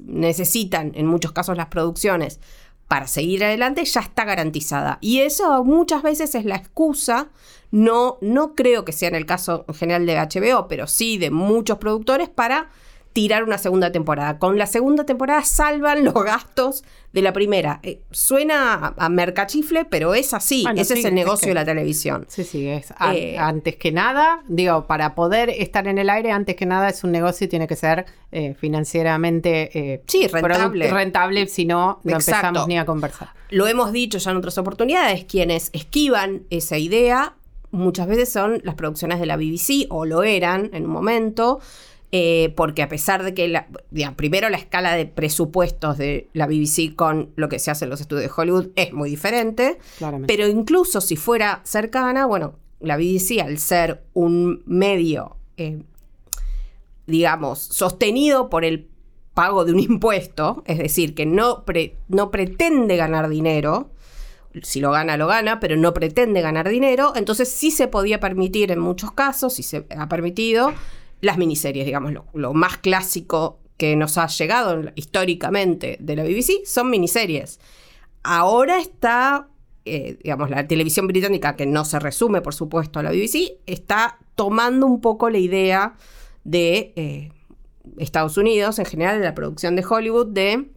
necesitan 0.00 0.92
en 0.94 1.06
muchos 1.06 1.32
casos 1.32 1.56
las 1.56 1.68
producciones 1.68 2.40
para 2.88 3.06
seguir 3.06 3.44
adelante, 3.44 3.84
ya 3.84 4.00
está 4.00 4.24
garantizada. 4.24 4.98
Y 5.00 5.20
eso 5.20 5.64
muchas 5.64 6.02
veces 6.02 6.34
es 6.34 6.44
la 6.44 6.56
excusa, 6.56 7.28
no, 7.70 8.18
no 8.20 8.54
creo 8.54 8.84
que 8.84 8.92
sea 8.92 9.08
en 9.08 9.14
el 9.14 9.26
caso 9.26 9.64
en 9.68 9.74
general 9.74 10.06
de 10.06 10.16
HBO, 10.16 10.68
pero 10.68 10.86
sí 10.86 11.18
de 11.18 11.30
muchos 11.30 11.78
productores 11.78 12.28
para 12.28 12.70
tirar 13.14 13.44
una 13.44 13.56
segunda 13.58 13.92
temporada. 13.92 14.38
Con 14.38 14.58
la 14.58 14.66
segunda 14.66 15.04
temporada 15.06 15.42
salvan 15.44 16.04
los 16.04 16.12
gastos 16.14 16.82
de 17.12 17.22
la 17.22 17.32
primera. 17.32 17.78
Eh, 17.84 18.02
suena 18.10 18.74
a, 18.74 18.94
a 19.06 19.08
mercachifle, 19.08 19.84
pero 19.84 20.14
es 20.14 20.34
así. 20.34 20.64
Bueno, 20.64 20.80
Ese 20.82 20.94
sí, 20.94 20.98
es 21.00 21.04
el 21.06 21.10
es 21.12 21.14
negocio 21.14 21.44
que- 21.46 21.50
de 21.50 21.54
la 21.54 21.64
televisión. 21.64 22.26
Sí, 22.28 22.42
sí, 22.42 22.66
es 22.68 22.92
a- 22.98 23.14
Eh, 23.14 23.38
antes 23.38 23.76
que 23.76 23.92
nada, 23.92 24.42
digo, 24.48 24.88
para 24.88 25.14
poder 25.14 25.48
estar 25.48 25.86
en 25.86 25.98
el 25.98 26.10
aire, 26.10 26.32
antes 26.32 26.56
que 26.56 26.66
nada 26.66 26.88
es 26.88 27.04
un 27.04 27.12
negocio 27.12 27.44
y 27.44 27.48
tiene 27.48 27.68
que 27.68 27.76
ser 27.76 28.04
eh, 28.32 28.54
financieramente 28.54 30.02
Sí, 30.08 30.26
rentable. 30.26 30.90
rentable, 30.90 31.46
si 31.46 31.64
no, 31.66 32.00
no 32.02 32.16
Exacto. 32.16 32.48
empezamos 32.48 32.68
ni 32.68 32.78
a 32.78 32.84
conversar. 32.84 33.28
Lo 33.50 33.68
hemos 33.68 33.92
dicho 33.92 34.18
ya 34.18 34.32
en 34.32 34.36
otras 34.38 34.58
oportunidades, 34.58 35.24
quienes 35.24 35.70
esquivan 35.72 36.42
esa 36.50 36.78
idea 36.78 37.34
muchas 37.70 38.06
veces 38.08 38.32
son 38.32 38.60
las 38.64 38.74
producciones 38.76 39.20
de 39.20 39.26
la 39.26 39.36
BBC, 39.36 39.86
o 39.90 40.04
lo 40.04 40.22
eran 40.24 40.70
en 40.72 40.84
un 40.84 40.90
momento, 40.90 41.60
eh, 42.16 42.52
porque 42.56 42.82
a 42.82 42.88
pesar 42.88 43.24
de 43.24 43.34
que, 43.34 43.48
la, 43.48 43.66
digamos, 43.90 44.16
primero 44.16 44.48
la 44.48 44.56
escala 44.56 44.94
de 44.94 45.04
presupuestos 45.04 45.98
de 45.98 46.28
la 46.32 46.46
BBC 46.46 46.94
con 46.94 47.32
lo 47.34 47.48
que 47.48 47.58
se 47.58 47.72
hace 47.72 47.86
en 47.86 47.90
los 47.90 48.00
estudios 48.00 48.22
de 48.26 48.30
Hollywood 48.40 48.68
es 48.76 48.92
muy 48.92 49.10
diferente, 49.10 49.78
Claramente. 49.98 50.32
pero 50.32 50.46
incluso 50.48 51.00
si 51.00 51.16
fuera 51.16 51.60
cercana, 51.64 52.24
bueno, 52.26 52.54
la 52.78 52.96
BBC 52.96 53.40
al 53.42 53.58
ser 53.58 54.04
un 54.12 54.62
medio, 54.66 55.36
eh, 55.56 55.82
digamos, 57.06 57.58
sostenido 57.58 58.48
por 58.48 58.64
el 58.64 58.88
pago 59.34 59.64
de 59.64 59.72
un 59.72 59.80
impuesto, 59.80 60.62
es 60.66 60.78
decir, 60.78 61.14
que 61.14 61.26
no, 61.26 61.64
pre- 61.64 61.96
no 62.08 62.30
pretende 62.30 62.96
ganar 62.96 63.28
dinero, 63.28 63.90
si 64.62 64.78
lo 64.78 64.92
gana, 64.92 65.16
lo 65.16 65.26
gana, 65.26 65.58
pero 65.58 65.76
no 65.76 65.92
pretende 65.92 66.40
ganar 66.40 66.68
dinero, 66.68 67.12
entonces 67.16 67.50
sí 67.50 67.72
se 67.72 67.88
podía 67.88 68.20
permitir 68.20 68.70
en 68.70 68.78
muchos 68.78 69.10
casos, 69.10 69.54
sí 69.54 69.64
se 69.64 69.84
ha 69.98 70.08
permitido, 70.08 70.72
las 71.24 71.38
miniseries, 71.38 71.84
digamos, 71.86 72.12
lo, 72.32 72.54
más 72.54 72.78
clásico 72.78 73.58
que 73.76 73.96
nos 73.96 74.18
ha 74.18 74.26
llegado 74.28 74.72
en- 74.74 74.92
históricamente 74.94 75.96
de 76.00 76.16
la 76.16 76.22
BBC 76.24 76.64
son 76.64 76.90
miniseries. 76.90 77.58
Ahora 78.22 78.78
está, 78.78 79.48
eh, 79.84 80.16
digamos, 80.22 80.50
la 80.50 80.66
televisión 80.66 81.06
británica, 81.06 81.56
que 81.56 81.66
no 81.66 81.84
se 81.84 81.98
resume, 81.98 82.40
por 82.40 82.54
supuesto, 82.54 82.98
a 82.98 83.02
la 83.02 83.10
BBC, 83.10 83.58
está 83.66 84.18
tomando 84.34 84.86
un 84.86 85.00
poco 85.00 85.28
la 85.30 85.38
idea 85.38 85.94
de 86.44 86.92
eh, 86.96 87.30
Estados 87.98 88.36
Unidos, 88.36 88.78
en 88.78 88.84
general, 88.86 89.18
de 89.18 89.24
la 89.24 89.34
producción 89.34 89.76
de 89.76 89.84
Hollywood, 89.88 90.28
de, 90.28 90.70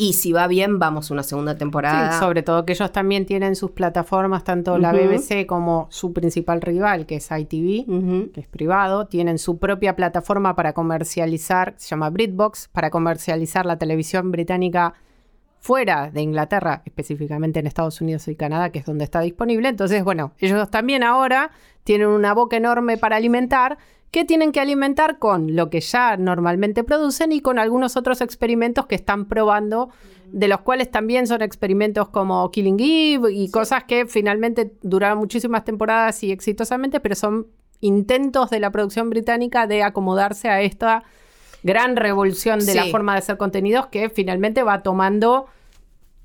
y 0.00 0.12
si 0.12 0.32
va 0.32 0.46
bien, 0.46 0.78
vamos 0.78 1.10
a 1.10 1.14
una 1.14 1.24
segunda 1.24 1.56
temporada. 1.58 2.12
Sí, 2.12 2.20
sobre 2.20 2.44
todo 2.44 2.64
que 2.64 2.72
ellos 2.72 2.92
también 2.92 3.26
tienen 3.26 3.56
sus 3.56 3.72
plataformas, 3.72 4.44
tanto 4.44 4.78
la. 4.78 4.92
BBC 4.92 5.44
como 5.44 5.88
su 5.90 6.12
principal 6.12 6.60
rival, 6.60 7.04
que 7.04 7.16
es 7.16 7.28
ITV, 7.30 8.30
que 8.32 8.40
es 8.40 8.46
privado, 8.46 9.06
tienen 9.06 9.38
su 9.38 9.58
propia 9.58 9.96
plataforma 9.96 10.54
para 10.54 10.72
comercializar, 10.72 11.74
se 11.78 11.88
llama 11.88 12.10
BritBox, 12.10 12.68
para 12.68 12.90
comercializar 12.90 13.66
la 13.66 13.76
televisión 13.76 14.30
británica 14.30 14.94
fuera 15.58 16.12
de 16.12 16.22
Inglaterra, 16.22 16.82
específicamente 16.84 17.58
en 17.58 17.66
Estados 17.66 18.00
Unidos 18.00 18.28
y 18.28 18.36
Canadá, 18.36 18.70
que 18.70 18.78
es 18.78 18.84
donde 18.84 19.02
está 19.02 19.20
disponible. 19.20 19.68
Entonces, 19.68 20.04
bueno, 20.04 20.32
ellos 20.38 20.70
también 20.70 21.02
ahora 21.02 21.50
tienen 21.82 22.06
una 22.06 22.34
boca 22.34 22.56
enorme 22.56 22.98
para 22.98 23.16
alimentar, 23.16 23.78
que 24.10 24.24
tienen 24.24 24.52
que 24.52 24.60
alimentar 24.60 25.18
con 25.18 25.54
lo 25.54 25.68
que 25.70 25.80
ya 25.80 26.16
normalmente 26.16 26.84
producen 26.84 27.32
y 27.32 27.40
con 27.40 27.58
algunos 27.58 27.96
otros 27.96 28.20
experimentos 28.20 28.86
que 28.86 28.94
están 28.94 29.26
probando, 29.26 29.90
de 30.32 30.48
los 30.48 30.60
cuales 30.60 30.90
también 30.90 31.26
son 31.26 31.42
experimentos 31.42 32.08
como 32.08 32.50
Killing 32.50 32.80
Eve 32.80 33.32
y 33.32 33.50
cosas 33.50 33.84
que 33.84 34.06
finalmente 34.06 34.72
duraron 34.82 35.18
muchísimas 35.18 35.64
temporadas 35.64 36.22
y 36.22 36.32
exitosamente, 36.32 37.00
pero 37.00 37.14
son 37.14 37.48
intentos 37.80 38.50
de 38.50 38.60
la 38.60 38.70
producción 38.70 39.10
británica 39.10 39.66
de 39.66 39.82
acomodarse 39.82 40.48
a 40.48 40.62
esta 40.62 41.04
gran 41.62 41.96
revolución 41.96 42.64
de 42.64 42.74
la 42.74 42.86
forma 42.86 43.12
de 43.12 43.18
hacer 43.18 43.36
contenidos 43.36 43.86
que 43.86 44.10
finalmente 44.10 44.62
va 44.62 44.82
tomando 44.82 45.46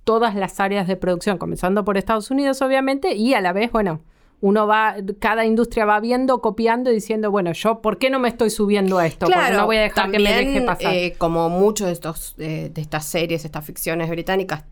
todas 0.04 0.36
las 0.36 0.60
áreas 0.60 0.88
de 0.88 0.96
producción, 0.96 1.38
comenzando 1.38 1.86
por 1.86 1.98
Estados 1.98 2.30
Unidos, 2.32 2.62
obviamente, 2.62 3.16
y 3.16 3.34
a 3.34 3.42
la 3.42 3.54
vez, 3.54 3.72
bueno, 3.72 4.02
uno 4.44 4.68
va, 4.68 4.98
cada 5.20 5.46
industria 5.46 5.86
va 5.86 6.02
viendo, 6.02 6.42
copiando 6.42 6.92
y 6.92 6.96
diciendo, 6.96 7.32
bueno, 7.32 7.54
yo, 7.54 7.82
¿por 7.82 7.98
qué 7.98 8.10
no 8.10 8.20
me 8.20 8.28
estoy 8.28 8.50
subiendo 8.50 8.98
a 8.98 9.06
esto? 9.06 9.26
Porque 9.26 9.54
no 9.54 9.66
voy 9.66 9.78
a 9.78 9.84
dejar 9.84 10.12
que 10.12 10.20
me 10.20 10.34
deje 10.34 10.62
pasar. 10.64 10.94
eh, 10.94 11.16
como 11.18 11.48
muchos 11.50 11.88
de 11.88 11.94
estos 11.94 12.36
eh, 12.38 12.70
de 12.74 12.82
estas 12.82 13.06
series, 13.06 13.46
estas 13.46 13.66
ficciones 13.66 14.10
británicas, 14.10 14.66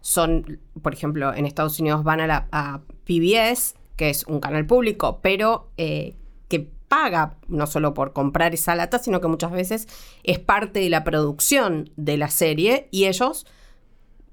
son, 0.00 0.60
por 0.80 0.94
ejemplo, 0.94 1.34
en 1.34 1.44
Estados 1.44 1.78
Unidos 1.78 2.04
van 2.04 2.20
a, 2.20 2.26
la, 2.26 2.48
a 2.52 2.80
PBS, 3.04 3.74
que 3.96 4.08
es 4.08 4.24
un 4.24 4.40
canal 4.40 4.64
público, 4.64 5.18
pero 5.20 5.68
eh, 5.76 6.16
que 6.48 6.70
paga 6.88 7.36
no 7.48 7.66
solo 7.66 7.92
por 7.92 8.14
comprar 8.14 8.54
esa 8.54 8.76
lata, 8.76 8.98
sino 8.98 9.20
que 9.20 9.28
muchas 9.28 9.52
veces 9.52 9.88
es 10.22 10.38
parte 10.38 10.80
de 10.80 10.88
la 10.88 11.04
producción 11.04 11.90
de 11.96 12.16
la 12.16 12.30
serie 12.30 12.88
y 12.92 13.04
ellos, 13.04 13.44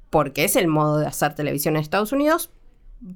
porque 0.09 0.45
es 0.45 0.55
el 0.55 0.69
modo 0.69 0.99
de 0.99 1.07
hacer 1.07 1.35
televisión 1.35 1.75
en 1.75 1.81
Estados 1.81 2.13
Unidos, 2.13 2.49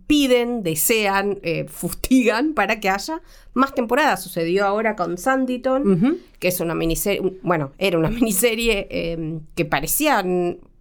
piden, 0.07 0.63
desean, 0.63 1.39
eh, 1.43 1.65
fustigan 1.67 2.53
para 2.53 2.79
que 2.79 2.89
haya 2.89 3.21
más 3.53 3.73
temporadas. 3.73 4.23
Sucedió 4.23 4.65
ahora 4.65 4.95
con 4.95 5.17
Sanditon, 5.17 6.21
que 6.39 6.47
es 6.47 6.59
una 6.59 6.75
miniserie, 6.75 7.37
bueno, 7.41 7.71
era 7.77 7.97
una 7.97 8.09
miniserie 8.19 8.87
eh, 8.89 9.39
que 9.55 9.65
parecía 9.65 10.23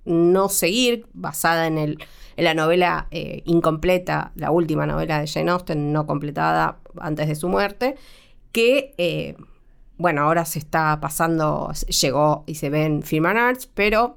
no 0.04 0.48
seguir, 0.48 1.06
basada 1.12 1.66
en, 1.66 1.78
el, 1.78 1.98
en 2.36 2.44
la 2.44 2.54
novela 2.54 3.08
eh, 3.10 3.42
incompleta, 3.44 4.32
la 4.34 4.50
última 4.50 4.86
novela 4.86 5.20
de 5.20 5.26
Jane 5.26 5.50
Austen, 5.50 5.92
no 5.92 6.06
completada 6.06 6.78
antes 6.98 7.28
de 7.28 7.34
su 7.34 7.48
muerte, 7.48 7.96
que, 8.52 8.94
eh, 8.96 9.36
bueno, 9.96 10.22
ahora 10.22 10.44
se 10.44 10.58
está 10.58 10.98
pasando, 11.00 11.72
llegó 11.72 12.44
y 12.46 12.54
se 12.54 12.70
ve 12.70 12.84
en 12.84 13.02
Film 13.02 13.26
and 13.26 13.38
Arts, 13.38 13.66
pero 13.66 14.16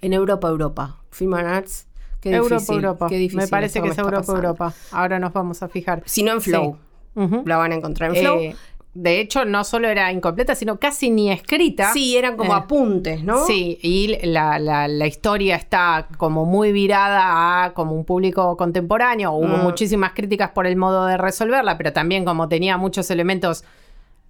en 0.00 0.12
Europa, 0.12 0.48
Europa. 0.48 1.02
Film 1.10 1.34
and 1.34 1.46
Arts, 1.46 1.86
qué 2.20 2.34
Europa, 2.34 2.54
difícil, 2.56 2.74
Europa. 2.76 3.06
qué 3.08 3.16
difícil 3.16 3.38
me 3.40 3.48
parece 3.48 3.80
que 3.80 3.86
me 3.88 3.92
es 3.92 3.98
Europa, 3.98 4.18
pasando. 4.20 4.40
Europa. 4.40 4.72
Ahora 4.92 5.18
nos 5.18 5.32
vamos 5.32 5.62
a 5.62 5.68
fijar. 5.68 6.02
Si 6.06 6.22
no 6.22 6.32
en 6.32 6.40
Flow, 6.40 6.76
Sí. 7.14 7.22
La 7.46 7.56
van 7.56 7.72
a 7.72 7.76
encontrar 7.76 8.10
en 8.14 8.22
Flow. 8.22 8.38
Eh, 8.40 8.56
de 8.92 9.20
hecho, 9.20 9.44
no 9.44 9.62
solo 9.64 9.88
era 9.88 10.10
incompleta, 10.12 10.54
sino 10.54 10.78
casi 10.78 11.10
ni 11.10 11.30
escrita. 11.30 11.92
Sí, 11.92 12.16
eran 12.16 12.36
como 12.36 12.52
Eh, 12.54 12.56
apuntes, 12.56 13.22
¿no? 13.24 13.44
Sí, 13.46 13.78
y 13.82 14.18
la, 14.26 14.58
la- 14.58 14.88
la 14.88 15.06
historia 15.06 15.56
está 15.56 16.08
como 16.18 16.44
muy 16.46 16.72
virada 16.72 17.64
a 17.64 17.72
como 17.74 17.92
un 17.94 18.04
público 18.04 18.56
contemporáneo. 18.56 19.32
Hubo 19.32 19.58
Mm. 19.58 19.62
muchísimas 19.62 20.12
críticas 20.12 20.50
por 20.50 20.66
el 20.66 20.76
modo 20.76 21.04
de 21.06 21.16
resolverla, 21.18 21.76
pero 21.78 21.92
también 21.92 22.24
como 22.24 22.48
tenía 22.48 22.76
muchos 22.78 23.10
elementos 23.10 23.64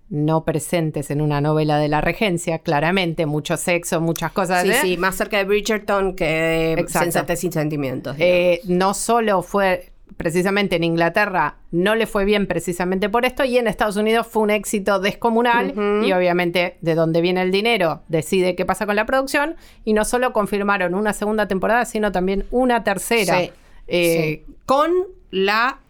no 0.09 0.45
presentes 0.45 1.11
en 1.11 1.21
una 1.21 1.41
novela 1.41 1.79
de 1.79 1.89
la 1.89 2.01
regencia, 2.01 2.61
claramente, 2.61 3.27
mucho 3.27 3.57
sexo, 3.57 4.01
muchas 4.01 4.33
cosas. 4.33 4.63
Sí, 4.63 4.71
¿eh? 4.71 4.79
sí, 4.83 4.97
más 4.97 5.17
cerca 5.17 5.39
de 5.39 5.45
Bridgerton 5.45 6.15
que 6.15 6.25
de 6.25 6.73
Exacto. 6.75 7.05
Sensatez 7.05 7.45
y 7.45 7.53
Sentimientos. 7.53 8.17
Eh, 8.19 8.61
no 8.65 8.95
solo 8.95 9.43
fue 9.43 9.93
precisamente 10.17 10.77
en 10.77 10.85
Inglaterra, 10.85 11.57
no 11.73 11.95
le 11.95 12.07
fue 12.07 12.25
bien 12.25 12.47
precisamente 12.47 13.09
por 13.09 13.27
esto, 13.27 13.45
y 13.45 13.59
en 13.59 13.67
Estados 13.67 13.97
Unidos 13.97 14.27
fue 14.27 14.45
un 14.45 14.51
éxito 14.51 14.99
descomunal, 14.99 15.75
y 16.07 16.13
obviamente 16.13 16.79
de 16.81 16.95
donde 16.95 17.21
viene 17.21 17.43
el 17.43 17.51
dinero 17.51 18.03
decide 18.09 18.55
qué 18.55 18.65
pasa 18.65 18.87
con 18.87 18.97
la 18.97 19.05
producción, 19.05 19.57
y 19.85 19.93
no 19.93 20.05
solo 20.05 20.33
confirmaron 20.33 20.95
una 20.95 21.13
segunda 21.13 21.49
temporada, 21.49 21.85
sino 21.85 22.13
también 22.13 22.47
una 22.51 22.83
tercera. 22.85 23.41
Sí, 23.41 23.51
Eh, 23.89 24.43
sí. 24.47 24.55
Con 24.65 24.91
la 25.31 25.81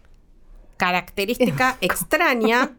característica 0.77 1.77
extraña, 1.81 2.71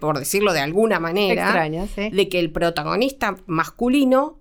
por 0.00 0.18
decirlo 0.18 0.52
de 0.52 0.60
alguna 0.60 1.00
manera, 1.00 1.44
Extraña, 1.44 1.86
sí. 1.86 2.10
de 2.10 2.28
que 2.28 2.38
el 2.38 2.50
protagonista 2.50 3.36
masculino 3.46 4.38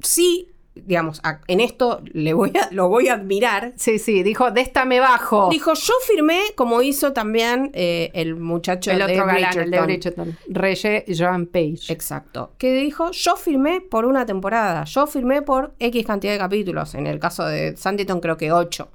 sí, 0.00 0.50
digamos, 0.74 1.20
en 1.46 1.60
esto 1.60 2.02
le 2.12 2.34
voy 2.34 2.52
a, 2.60 2.68
lo 2.72 2.88
voy 2.88 3.08
a 3.08 3.14
admirar. 3.14 3.72
Sí, 3.76 3.98
sí, 3.98 4.22
dijo, 4.22 4.50
de 4.50 4.60
esta 4.60 4.84
me 4.84 5.00
bajo. 5.00 5.48
Dijo, 5.50 5.74
yo 5.74 5.94
firmé, 6.06 6.40
como 6.56 6.82
hizo 6.82 7.12
también 7.12 7.70
eh, 7.74 8.10
el 8.14 8.36
muchacho 8.36 8.90
el 8.90 8.98
de 8.98 9.04
otro 9.04 9.26
galán, 9.26 9.58
el 9.58 9.70
de 9.70 9.80
Bridgerton. 9.80 11.04
Jean 11.06 11.46
Page. 11.46 11.92
Exacto. 11.92 12.52
Que 12.58 12.72
dijo, 12.72 13.10
yo 13.10 13.36
firmé 13.36 13.80
por 13.80 14.04
una 14.04 14.26
temporada, 14.26 14.84
yo 14.84 15.06
firmé 15.06 15.42
por 15.42 15.74
X 15.78 16.06
cantidad 16.06 16.32
de 16.32 16.38
capítulos. 16.38 16.94
En 16.94 17.06
el 17.06 17.18
caso 17.18 17.46
de 17.46 17.76
Sanditon 17.76 18.20
creo 18.20 18.36
que 18.36 18.52
8. 18.52 18.88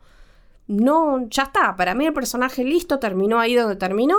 No, 0.68 1.28
ya 1.30 1.44
está. 1.44 1.76
Para 1.76 1.96
mí 1.96 2.06
el 2.06 2.14
personaje 2.14 2.64
listo 2.64 3.00
terminó 3.00 3.40
ahí 3.40 3.56
donde 3.56 3.76
terminó. 3.76 4.18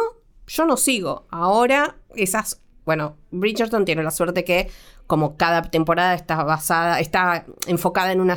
Yo 0.51 0.67
no 0.67 0.77
sigo. 0.77 1.27
Ahora 1.31 1.97
esas... 2.17 2.61
Bueno, 2.85 3.17
Bridgerton 3.31 3.85
tiene 3.85 4.03
la 4.03 4.11
suerte 4.11 4.43
que 4.43 4.69
como 5.07 5.37
cada 5.37 5.63
temporada 5.63 6.15
está 6.15 6.43
basada, 6.43 6.99
está 6.99 7.45
enfocada 7.67 8.11
en 8.11 8.21
una 8.21 8.37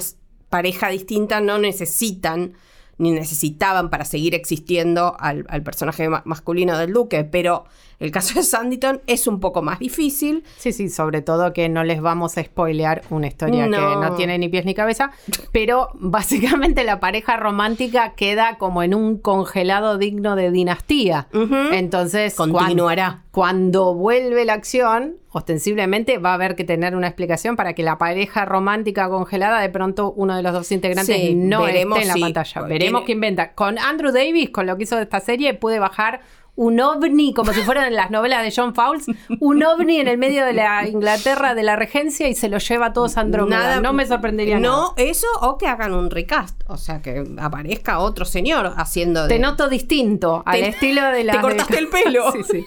pareja 0.50 0.89
distinta, 0.89 1.41
no 1.41 1.58
necesitan 1.58 2.53
ni 2.98 3.12
necesitaban 3.12 3.89
para 3.89 4.05
seguir 4.05 4.36
existiendo 4.36 5.15
al, 5.20 5.46
personaje 5.63 6.08
ma- 6.10 6.22
masculino 6.25 6.77
del 6.77 6.93
duque, 6.93 7.24
pero 7.24 7.65
el 8.03 8.12
caso 8.12 8.36
de 8.36 8.43
Sanditon 8.43 9.01
es 9.07 9.27
un 9.27 9.39
poco 9.39 9.62
más 9.62 9.79
difícil. 9.79 10.43
Sí, 10.57 10.72
sí, 10.74 10.89
sobre 10.89 11.22
todo 11.22 11.53
que 11.53 11.69
no 11.69 11.83
les 11.83 12.01
vamos 12.01 12.38
a 12.38 12.43
spoilear 12.43 13.01
una 13.10 13.27
historia 13.27 13.65
que 13.65 13.69
No. 13.72 14.15
tiene 14.15 14.38
ni 14.38 14.50
pies 14.50 14.65
ni 14.65 14.74
cabeza, 14.74 15.12
pero 15.51 15.89
básicamente 15.95 16.83
la 16.83 17.00
pareja 17.00 17.38
romántica 17.38 18.13
queda 18.15 18.57
como 18.57 18.83
en 18.83 18.93
un 18.93 19.17
congelado 19.17 19.98
digno 19.98 20.36
de 20.36 20.51
dinastía. 20.51 21.27
Entonces, 21.72 22.36
Continuará. 22.36 23.22
Cuando, 23.31 23.95
vuelve 23.95 24.45
la 24.45 24.53
acción, 24.53 25.15
ostensiblemente 25.31 26.19
va 26.19 26.31
a 26.31 26.33
haber 26.36 26.55
que 26.55 26.63
tener 26.63 26.95
una 26.95 27.07
explicación 27.07 27.55
para 27.55 27.74
que 27.74 27.81
la 27.81 27.98
pareja 27.98 28.45
romántica 28.45 29.10
congelada, 29.10 29.60
de 29.60 29.69
pronto 29.69 30.12
uno 30.15 30.36
de 30.36 30.43
los 30.43 30.53
dos 30.53 30.72
integrantes 30.72 31.15
Sí, 31.15 31.33
no 31.33 31.67
esté 31.67 31.81
en 31.81 31.89
la 32.07 32.13
si- 32.13 32.22
pantalla. 32.22 32.53
tiene- 32.53 32.67
Veremos 32.69 33.03
qué 33.05 33.13
inventa. 33.13 33.53
Con 33.53 33.79
Andrew 33.79 34.12
Davis, 34.12 34.51
con 34.51 34.67
lo 34.67 34.77
que 34.77 34.83
hizo 34.83 34.98
de 34.98 35.03
esta 35.03 35.19
serie, 35.19 35.55
pude 35.55 35.79
bajar 35.79 36.22
un 36.55 36.79
ovni, 36.79 37.33
como 37.33 37.51
si 37.51 37.62
fueran 37.62 37.86
en 37.88 37.95
las 37.95 38.12
novelas 38.12 38.43
de 38.43 38.53
John 38.55 38.75
Fowles, 38.75 39.05
un 39.39 39.63
ovni 39.63 40.00
en 40.00 40.07
el 40.07 40.17
medio 40.19 40.45
de 40.45 40.53
la 40.53 40.88
Inglaterra 40.88 41.55
de 41.55 41.63
la 41.63 41.75
regencia 41.75 42.27
y 42.27 42.36
se 42.36 42.48
lo 42.48 42.60
lleva 42.60 42.88
a 42.88 42.93
todos 42.93 43.17
Andrómeda. 43.17 43.79
no 43.81 43.91
me 43.93 44.05
sorprendería 44.05 44.60
nada. 44.60 44.75
No, 44.75 44.93
eso 44.98 45.25
o 45.41 45.57
que 45.57 45.65
hagan 45.67 45.93
un 45.93 46.12
recast. 46.12 46.62
O 46.67 46.77
sea, 46.77 47.01
que 47.01 47.24
aparezca 47.39 47.98
otro 48.00 48.25
señor 48.25 48.74
haciendo 48.77 49.24
de... 49.24 49.29
Te 49.29 49.39
noto 49.39 49.67
distinto 49.67 50.43
al 50.45 50.60
Te- 50.60 50.67
estilo 50.69 51.01
de 51.07 51.24
la. 51.24 51.33
te 51.33 51.39
cortaste 51.41 51.79
el 51.79 51.88
pelo. 51.89 52.31
sí, 52.33 52.43
sí. 52.43 52.65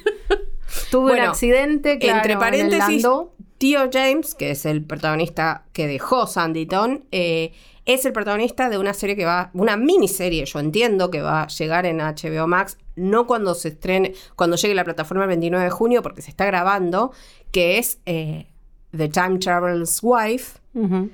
Tuve 0.91 1.11
Bueno, 1.13 1.23
un 1.25 1.29
accidente, 1.31 1.99
claro, 1.99 2.17
Entre 2.19 2.37
paréntesis. 2.37 3.07
Tío 3.59 3.89
James, 3.91 4.35
que 4.35 4.51
es 4.51 4.67
el 4.67 4.85
protagonista 4.85 5.65
que 5.73 5.87
dejó 5.87 6.27
Sanditon, 6.27 7.05
eh, 7.13 7.53
es 7.87 8.05
el 8.05 8.13
protagonista 8.13 8.69
de 8.69 8.79
una 8.79 8.93
serie 8.93 9.17
que 9.17 9.25
va, 9.25 9.51
una 9.55 9.77
miniserie, 9.77 10.45
yo 10.45 10.59
entiendo 10.59 11.11
que 11.11 11.23
va 11.23 11.45
a 11.45 11.47
llegar 11.49 11.87
en 11.87 11.99
HBO 11.99 12.47
Max, 12.47 12.77
no 12.97 13.27
cuando 13.27 13.55
se 13.55 13.69
estrene, 13.69 14.13
cuando 14.35 14.57
llegue 14.57 14.75
la 14.75 14.85
plataforma 14.85 15.25
el 15.25 15.29
29 15.29 15.65
de 15.65 15.71
junio, 15.71 16.03
porque 16.03 16.21
se 16.21 16.31
está 16.31 16.45
grabando, 16.47 17.13
que 17.53 17.79
es 17.79 17.99
eh, 18.07 18.47
The 18.97 19.09
Time 19.09 19.39
Traveler's 19.39 20.01
Wife. 20.03 20.59
Ujú. 20.75 21.11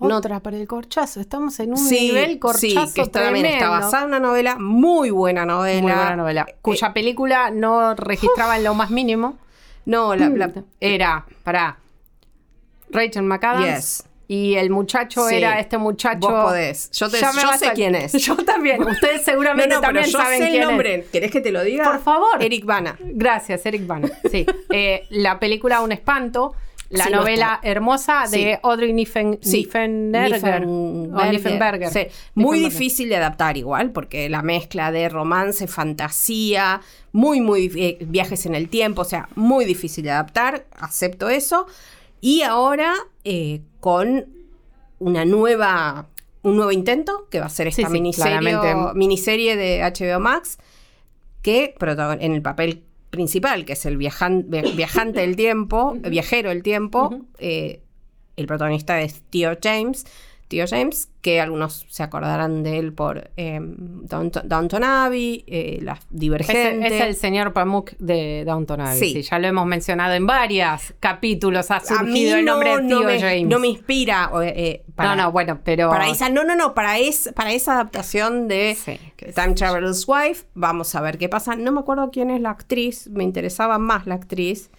No- 0.00 0.16
Otra 0.18 0.38
para 0.38 0.56
el 0.56 0.68
corchazo. 0.68 1.18
Estamos 1.20 1.58
en 1.58 1.72
un 1.72 1.76
Sí, 1.78 1.98
nivel 2.12 2.38
corchazo 2.38 2.86
sí, 2.86 2.94
que 2.94 3.00
está, 3.02 3.24
también 3.24 3.46
está 3.46 3.58
tremendo. 3.58 3.84
basada 3.84 4.02
en 4.04 4.08
una 4.10 4.20
novela, 4.20 4.56
muy 4.56 5.10
buena 5.10 5.44
novela. 5.44 5.82
Muy 5.82 5.90
buena 5.90 6.14
novela. 6.14 6.46
Eh, 6.48 6.54
Cuya 6.62 6.92
película 6.94 7.50
no 7.50 7.94
registraba 7.96 8.56
en 8.56 8.62
lo 8.62 8.74
más 8.74 8.90
mínimo. 8.92 9.36
no, 9.86 10.14
la, 10.14 10.28
la- 10.28 10.52
Era, 10.78 11.26
para 11.42 11.78
Rachel 12.90 13.24
McAdams. 13.24 13.66
Yes. 13.66 14.04
Y 14.30 14.56
el 14.56 14.68
muchacho 14.68 15.26
Sí. 15.26 15.36
era 15.36 15.58
este 15.58 15.78
muchacho. 15.78 16.18
Vos 16.28 16.44
podés. 16.50 16.90
Yo 16.90 17.08
te- 17.08 17.18
Ya 17.18 17.32
me 17.32 17.40
yo 17.42 17.48
a 17.50 17.56
sé 17.56 17.72
quién 17.74 17.94
es. 17.94 18.12
Yo 18.24 18.36
también. 18.36 18.82
Ustedes 18.82 19.24
seguramente 19.24 19.70
No, 19.70 19.76
no, 19.76 19.80
pero 19.80 19.92
también 19.94 20.12
yo 20.12 20.18
saben 20.18 20.38
sé 20.38 20.44
el 20.44 20.50
quién 20.50 20.62
es. 20.62 20.68
nombre. 20.68 21.06
¿Querés 21.10 21.30
que 21.30 21.40
te 21.40 21.50
lo 21.50 21.64
diga? 21.64 21.84
Por 21.84 22.00
favor. 22.02 22.40
Eric 22.42 22.64
Bana. 22.66 22.98
Gracias, 23.00 23.64
Eric 23.64 23.86
Bana. 23.86 24.10
Sí. 24.30 24.44
Eh, 24.70 25.06
la 25.08 25.38
película 25.40 25.80
Un 25.80 25.92
espanto. 25.92 26.54
La 26.90 27.04
Sí, 27.04 27.12
novela 27.12 27.60
hermosa 27.62 28.22
de 28.30 28.36
Sí. 28.54 28.58
Audrey 28.62 28.94
Niffen, 28.94 29.38
Sí, 29.42 29.58
Niffenberger. 29.58 30.64
O 30.64 31.24
Niffenberger. 31.30 31.90
Sí, 31.90 32.00
Muy 32.34 32.58
Niffenberger. 32.60 32.70
difícil 32.70 33.08
de 33.10 33.16
adaptar 33.16 33.56
igual, 33.58 33.90
porque 33.92 34.30
la 34.30 34.40
mezcla 34.40 34.90
de 34.90 35.08
romance, 35.10 35.66
fantasía, 35.66 36.80
muy, 37.12 37.40
muy 37.42 37.70
eh, 37.76 37.98
viajes 38.06 38.46
en 38.46 38.54
el 38.54 38.68
tiempo, 38.70 39.02
o 39.02 39.04
sea, 39.04 39.28
muy 39.34 39.64
difícil 39.66 40.04
de 40.04 40.12
adaptar, 40.12 40.64
acepto 40.78 41.28
eso. 41.28 41.66
Y 42.20 42.42
ahora 42.42 42.94
eh, 43.24 43.62
con 43.80 44.26
una 44.98 45.24
nueva, 45.24 46.08
un 46.42 46.56
nuevo 46.56 46.72
intento, 46.72 47.28
que 47.30 47.40
va 47.40 47.46
a 47.46 47.50
ser 47.50 47.68
esta 47.68 47.86
Sí, 47.86 47.92
miniserie, 47.92 48.40
miniserie 48.94 49.56
de 49.56 49.80
HBO 49.82 50.20
Max, 50.20 50.58
que 51.42 51.74
en 52.20 52.32
el 52.32 52.42
papel 52.42 52.82
principal, 53.10 53.64
que 53.64 53.72
es 53.74 53.86
el 53.86 53.96
viajan- 53.96 54.46
via- 54.48 54.62
viajante 54.74 55.20
del 55.20 55.36
tiempo, 55.36 55.94
viajero 56.10 56.48
del 56.50 56.62
tiempo, 56.62 57.20
eh, 57.38 57.82
el 58.36 58.46
protagonista 58.46 59.00
es 59.00 59.22
Tío 59.30 59.56
James. 59.62 60.04
Tío 60.48 60.64
James, 60.66 61.10
que 61.20 61.40
algunos 61.42 61.84
se 61.90 62.02
acordarán 62.02 62.62
de 62.62 62.78
él 62.78 62.94
por 62.94 63.30
eh, 63.36 63.60
Downton, 63.62 64.48
Downton 64.48 64.82
Abbey, 64.82 65.44
eh, 65.46 65.78
La 65.82 65.92
Es, 65.92 66.06
Divergente. 66.08 66.86
es 66.86 67.02
el 67.02 67.14
señor 67.14 67.52
Pamuk 67.52 67.90
de 67.98 68.44
Downton 68.46 68.80
Abbey. 68.80 68.98
Sí. 68.98 69.12
Sí. 69.12 69.22
ya 69.22 69.38
lo 69.38 69.46
hemos 69.46 69.66
mencionado 69.66 70.14
en 70.14 70.26
varios 70.26 70.94
capítulos. 71.00 71.70
Ha 71.70 71.76
A 71.76 72.02
mí 72.02 72.22
surgido 72.22 72.36
el 72.38 72.44
nombre 72.46 72.70
de 72.76 72.82
Tío 72.88 73.00
no 73.00 73.04
me, 73.04 73.20
James. 73.20 73.46
no 73.46 73.58
me 73.58 73.68
inspira. 73.68 74.30
o, 74.32 74.40
eh, 74.42 74.82
para, 74.94 75.14
no, 75.16 75.24
no, 75.24 75.32
bueno, 75.32 75.58
pero. 75.62 75.90
para 75.90 76.08
esa, 76.08 76.30
no, 76.30 76.44
no, 76.44 76.56
no, 76.56 76.72
para, 76.72 76.98
es, 76.98 77.30
para 77.36 77.52
esa 77.52 77.74
adaptación 77.74 78.48
de 78.48 78.74
Sí, 78.82 78.98
Time 79.34 79.52
Traveler's 79.54 80.06
Wife, 80.08 80.46
vamos 80.54 80.94
a 80.94 81.00
ver 81.02 81.18
qué 81.18 81.28
pasa. 81.28 81.56
No 81.56 81.72
me 81.72 81.80
acuerdo 81.80 82.10
quién 82.10 82.30
es 82.30 82.40
la 82.40 82.50
actriz, 82.50 83.08
me 83.10 83.22
interesaba 83.22 83.78
más 83.78 84.06
la 84.06 84.14
actriz, 84.14 84.70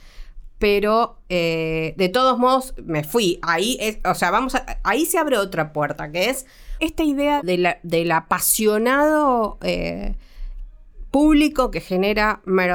pero 0.60 1.18
eh, 1.30 1.94
de 1.98 2.10
todos 2.10 2.38
modos 2.38 2.74
me 2.84 3.04
fui. 3.04 3.40
Ahí, 3.42 3.80
o 4.06 4.14
sea, 4.14 4.30
vamos 4.30 4.54
ahí 4.84 5.06
se 5.06 5.18
abre 5.18 5.38
otra 5.38 5.74
puerta, 5.74 6.12
que 6.12 6.30
es 6.30 6.46
esta 6.80 7.04
idea 7.04 7.42
de 7.42 7.58
la- 7.58 7.80
del 7.84 8.12
apasionado 8.12 9.58
eh, 9.64 10.16
público 11.12 11.72
que 11.72 11.82
genera 11.82 12.42
Mare 12.46 12.74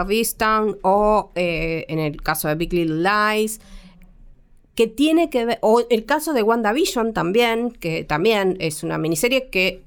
o 0.83 1.31
eh, 1.35 1.85
en 1.89 1.99
el 1.99 2.21
caso 2.21 2.49
de 2.49 2.55
Big 2.57 2.73
Little 2.73 3.03
Lies 3.09 3.61
que 4.75 4.89
tiene 4.89 5.31
que 5.31 5.45
ver, 5.45 5.59
o 5.63 5.83
el 5.89 6.05
caso 6.05 6.33
de 6.33 6.43
WandaVision 6.43 7.13
también, 7.13 7.71
que 7.71 8.03
también 8.03 8.57
es 8.59 8.83
una 8.83 8.99
miniserie 8.99 9.49
que 9.49 9.85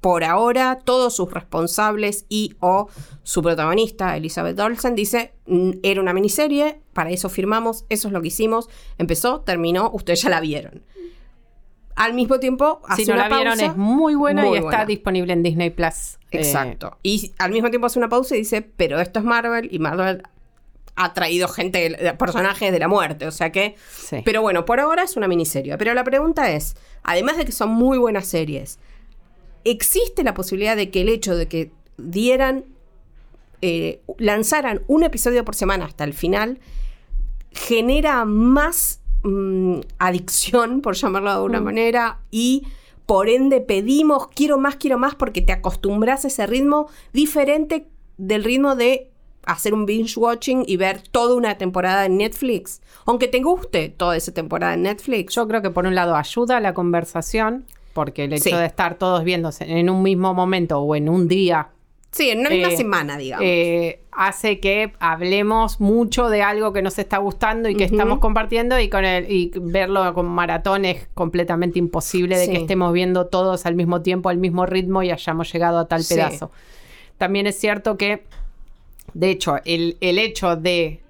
por 0.00 0.22
ahora 0.24 0.78
todos 0.84 1.16
sus 1.16 1.32
responsables 1.32 2.24
y 2.28 2.54
o 2.60 2.88
su 3.22 3.42
protagonista, 3.42 4.16
Elizabeth 4.16 4.58
Olsen, 4.60 4.94
dice, 4.94 5.34
"Mm, 5.46 5.70
era 5.82 6.00
una 6.00 6.12
miniserie, 6.12 6.80
para 6.92 7.10
eso 7.10 7.28
firmamos, 7.28 7.84
eso 7.88 8.08
es 8.08 8.12
lo 8.14 8.22
que 8.22 8.28
hicimos, 8.28 8.68
empezó, 8.96 9.40
terminó, 9.40 9.90
ustedes 9.92 10.22
ya 10.22 10.30
la 10.30 10.40
vieron. 10.40 10.84
Al 11.96 12.14
mismo 12.14 12.38
tiempo, 12.38 12.80
hace 12.86 13.02
si 13.02 13.08
no 13.08 13.14
una 13.14 13.28
la 13.28 13.36
vieron, 13.36 13.58
pausa, 13.58 13.72
es 13.72 13.76
muy 13.76 14.14
buena 14.14 14.44
muy 14.44 14.56
y 14.56 14.60
está 14.60 14.84
disponible 14.86 15.32
en 15.32 15.42
Disney 15.42 15.70
Plus. 15.70 16.18
Eh, 16.30 16.38
Exacto. 16.38 16.96
Y 17.02 17.32
al 17.38 17.50
mismo 17.50 17.70
tiempo 17.70 17.86
hace 17.88 17.98
una 17.98 18.08
pausa 18.08 18.36
y 18.36 18.38
dice, 18.38 18.62
pero 18.62 19.00
esto 19.00 19.18
es 19.18 19.24
Marvel 19.24 19.68
y 19.72 19.80
Marvel 19.80 20.22
ha 20.94 21.14
traído 21.14 21.48
gente, 21.48 22.14
personajes 22.18 22.70
de 22.70 22.78
la 22.78 22.86
muerte, 22.88 23.26
o 23.26 23.32
sea 23.32 23.50
que... 23.50 23.76
sí. 23.90 24.22
Pero 24.24 24.42
bueno, 24.42 24.64
por 24.64 24.78
ahora 24.78 25.02
es 25.04 25.16
una 25.16 25.26
miniserie. 25.28 25.76
Pero 25.76 25.94
la 25.94 26.04
pregunta 26.04 26.50
es, 26.52 26.76
además 27.02 27.36
de 27.36 27.44
que 27.44 27.52
son 27.52 27.70
muy 27.70 27.98
buenas 27.98 28.26
series, 28.26 28.78
¿existe 29.64 30.22
la 30.22 30.34
posibilidad 30.34 30.76
de 30.76 30.90
que 30.90 31.02
el 31.02 31.08
hecho 31.08 31.36
de 31.36 31.48
que 31.48 31.70
dieran 31.96 32.64
eh, 33.60 34.00
lanzaran 34.18 34.82
un 34.86 35.02
episodio 35.02 35.44
por 35.44 35.54
semana 35.56 35.84
hasta 35.86 36.04
el 36.04 36.12
final 36.14 36.60
genera 37.50 38.24
más 38.24 39.00
mm, 39.24 39.80
adicción, 39.98 40.80
por 40.80 40.94
llamarlo 40.94 41.30
de 41.30 41.36
alguna 41.36 41.60
Mm. 41.60 41.64
manera, 41.64 42.20
y 42.30 42.68
por 43.04 43.28
ende 43.28 43.60
pedimos, 43.60 44.28
quiero 44.28 44.58
más, 44.58 44.76
quiero 44.76 44.96
más, 44.98 45.16
porque 45.16 45.42
te 45.42 45.52
acostumbras 45.52 46.24
a 46.24 46.28
ese 46.28 46.46
ritmo 46.46 46.88
diferente 47.12 47.88
del 48.16 48.44
ritmo 48.44 48.76
de 48.76 49.10
hacer 49.44 49.72
un 49.74 49.86
binge 49.86 50.18
watching 50.18 50.62
y 50.66 50.76
ver 50.76 51.02
toda 51.02 51.34
una 51.34 51.56
temporada 51.58 52.04
en 52.06 52.18
Netflix. 52.18 52.80
Aunque 53.06 53.26
te 53.28 53.40
guste 53.40 53.88
toda 53.88 54.16
esa 54.16 54.32
temporada 54.32 54.74
en 54.74 54.82
Netflix. 54.82 55.34
Yo 55.34 55.48
creo 55.48 55.62
que 55.62 55.70
por 55.70 55.86
un 55.86 55.94
lado 55.94 56.14
ayuda 56.14 56.58
a 56.58 56.60
la 56.60 56.74
conversación, 56.74 57.64
porque 57.98 58.24
el 58.24 58.32
hecho 58.32 58.44
Sí. 58.44 58.54
de 58.54 58.64
estar 58.64 58.94
todos 58.94 59.24
viéndose 59.24 59.64
en 59.80 59.90
un 59.90 60.04
mismo 60.04 60.32
momento 60.34 60.78
o 60.78 60.94
en 60.94 61.08
un 61.08 61.26
día 61.26 61.70
sí, 62.12 62.30
en 62.30 62.38
una 62.40 62.50
misma 62.50 62.68
eh, 62.72 62.76
semana, 62.76 63.18
digamos. 63.18 63.44
eh, 63.44 64.00
hace 64.12 64.60
que 64.60 64.92
hablemos 65.00 65.80
mucho 65.80 66.28
de 66.28 66.42
algo 66.42 66.72
que 66.72 66.80
nos 66.80 66.96
está 67.00 67.18
gustando 67.18 67.68
y 67.68 67.74
que 67.74 67.82
estamos 67.84 68.20
compartiendo 68.20 68.78
y 68.78 68.88
con 68.88 69.04
el 69.04 69.28
y 69.30 69.50
verlo 69.60 70.14
con 70.14 70.26
maratón 70.26 70.84
es 70.84 71.08
completamente 71.14 71.80
imposible 71.80 72.38
de 72.38 72.44
Sí. 72.46 72.52
que 72.52 72.58
estemos 72.58 72.92
viendo 72.92 73.26
todos 73.26 73.66
al 73.66 73.74
mismo 73.74 74.00
tiempo, 74.00 74.28
al 74.28 74.38
mismo 74.38 74.64
ritmo 74.64 75.02
y 75.02 75.10
hayamos 75.10 75.52
llegado 75.52 75.78
a 75.80 75.88
tal 75.88 76.04
Sí. 76.04 76.14
pedazo. 76.14 76.52
También 77.18 77.48
es 77.48 77.58
cierto 77.58 77.96
que, 77.96 78.22
de 79.12 79.30
hecho, 79.30 79.56
el, 79.64 79.96
el 80.00 80.18
hecho 80.20 80.54
de 80.54 81.00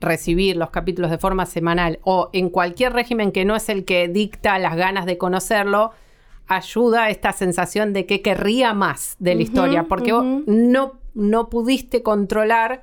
recibir 0.00 0.56
los 0.56 0.70
capítulos 0.70 1.10
de 1.10 1.18
forma 1.18 1.44
semanal 1.46 1.98
o 2.04 2.28
en 2.32 2.50
cualquier 2.50 2.92
régimen 2.92 3.32
que 3.32 3.44
no 3.44 3.56
es 3.56 3.68
el 3.68 3.84
que 3.84 4.08
dicta 4.08 4.58
las 4.58 4.76
ganas 4.76 5.06
de 5.06 5.16
conocerlo, 5.18 5.90
ayuda 6.48 7.04
a 7.04 7.10
esta 7.10 7.32
sensación 7.32 7.92
de 7.92 8.06
que 8.06 8.22
querría 8.22 8.72
más 8.74 9.16
de 9.18 9.34
la 9.34 9.42
historia, 9.42 9.84
porque 9.84 10.12
vos 10.12 10.24
no, 10.46 10.94
no 11.14 11.48
pudiste 11.50 12.02
controlar 12.02 12.82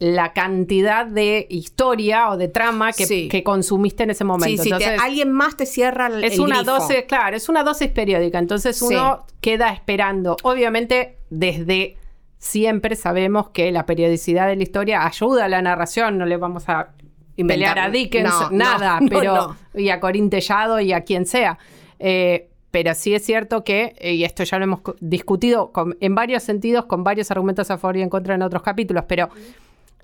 la 0.00 0.32
cantidad 0.32 1.06
de 1.06 1.46
historia 1.50 2.30
o 2.30 2.36
de 2.36 2.46
trama 2.48 2.92
que, 2.92 3.04
Sí. 3.06 3.28
que 3.28 3.42
consumiste 3.42 4.04
en 4.04 4.10
ese 4.10 4.22
momento. 4.24 4.62
sí, 4.62 4.68
sí, 4.70 4.76
te- 4.76 4.84
Entonces, 4.84 5.00
alguien 5.02 5.32
más 5.32 5.56
te 5.56 5.66
cierra 5.66 6.06
el, 6.06 6.22
es 6.22 6.34
el 6.34 6.40
una 6.40 6.58
grifo. 6.62 6.70
dosis, 6.78 7.02
claro, 7.08 7.36
es 7.36 7.48
una 7.48 7.64
dosis 7.64 7.88
periódica. 7.88 8.38
Entonces 8.38 8.80
uno 8.80 9.26
queda 9.40 9.70
esperando. 9.72 10.36
Obviamente, 10.44 11.16
desde 11.30 11.96
siempre 12.38 12.94
sabemos 12.94 13.48
que 13.50 13.72
la 13.72 13.86
periodicidad 13.86 14.46
de 14.46 14.54
la 14.54 14.62
historia 14.62 15.04
ayuda 15.04 15.46
a 15.46 15.48
la 15.48 15.60
narración. 15.62 16.16
No 16.18 16.26
le 16.26 16.36
vamos 16.36 16.68
a 16.68 16.90
pelear 17.36 17.78
a 17.80 17.90
Dickens, 17.90 18.30
no, 18.30 18.50
nada, 18.50 19.00
no, 19.00 19.06
no, 19.10 19.18
pero 19.20 19.56
y 19.74 19.88
a 19.88 19.98
Corín 19.98 20.30
Tellado 20.30 20.78
y 20.78 20.92
a 20.92 21.00
quien 21.02 21.26
sea. 21.26 21.58
Eh, 21.98 22.47
pero 22.70 22.94
sí 22.94 23.14
es 23.14 23.24
cierto 23.24 23.64
que, 23.64 23.94
eh, 23.98 24.14
y 24.14 24.24
esto 24.24 24.44
ya 24.44 24.58
lo 24.58 24.64
hemos 24.64 24.80
discutido 25.00 25.72
con- 25.72 25.96
en 26.00 26.14
varios 26.14 26.42
sentidos, 26.42 26.84
con 26.86 27.02
varios 27.04 27.30
argumentos 27.30 27.70
a 27.70 27.78
favor 27.78 27.96
y 27.96 28.02
en 28.02 28.10
contra 28.10 28.34
en 28.34 28.42
otros 28.42 28.62
capítulos, 28.62 29.04
pero 29.08 29.28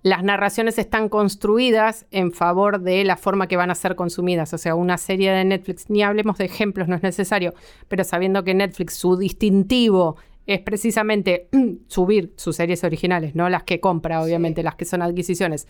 las 0.02 0.22
narraciones 0.22 0.78
están 0.78 1.08
construidas 1.08 2.06
en 2.10 2.30
favor 2.32 2.80
de 2.80 3.04
la 3.04 3.16
forma 3.16 3.46
que 3.48 3.56
van 3.56 3.70
a 3.70 3.74
ser 3.74 3.96
consumidas. 3.96 4.52
O 4.52 4.58
sea, 4.58 4.74
una 4.74 4.98
serie 4.98 5.30
de 5.32 5.44
Netflix, 5.44 5.88
ni 5.88 6.02
hablemos 6.02 6.36
de 6.36 6.44
ejemplos, 6.44 6.88
no 6.88 6.96
es 6.96 7.02
necesario, 7.02 7.54
pero 7.88 8.04
sabiendo 8.04 8.44
que 8.44 8.52
Netflix, 8.52 8.94
su 8.94 9.16
distintivo 9.16 10.16
es 10.46 10.60
precisamente 10.60 11.48
subir 11.88 12.34
sus 12.36 12.56
series 12.56 12.84
originales, 12.84 13.34
no 13.34 13.48
las 13.48 13.62
que 13.62 13.80
compra, 13.80 14.22
obviamente, 14.22 14.62
las 14.62 14.74
que 14.74 14.84
son 14.84 15.00
adquisiciones. 15.00 15.66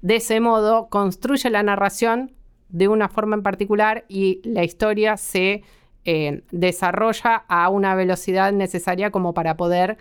De 0.00 0.16
ese 0.16 0.38
modo, 0.38 0.88
construye 0.88 1.50
la 1.50 1.62
narración 1.64 2.32
de 2.68 2.86
una 2.88 3.08
forma 3.08 3.34
en 3.36 3.42
particular 3.42 4.04
y 4.08 4.40
la 4.44 4.62
historia 4.64 5.16
se 5.16 5.62
eh, 6.04 6.42
desarrolla 6.50 7.44
a 7.48 7.68
una 7.68 7.94
velocidad 7.94 8.52
necesaria 8.52 9.10
como 9.10 9.34
para 9.34 9.56
poder 9.56 9.98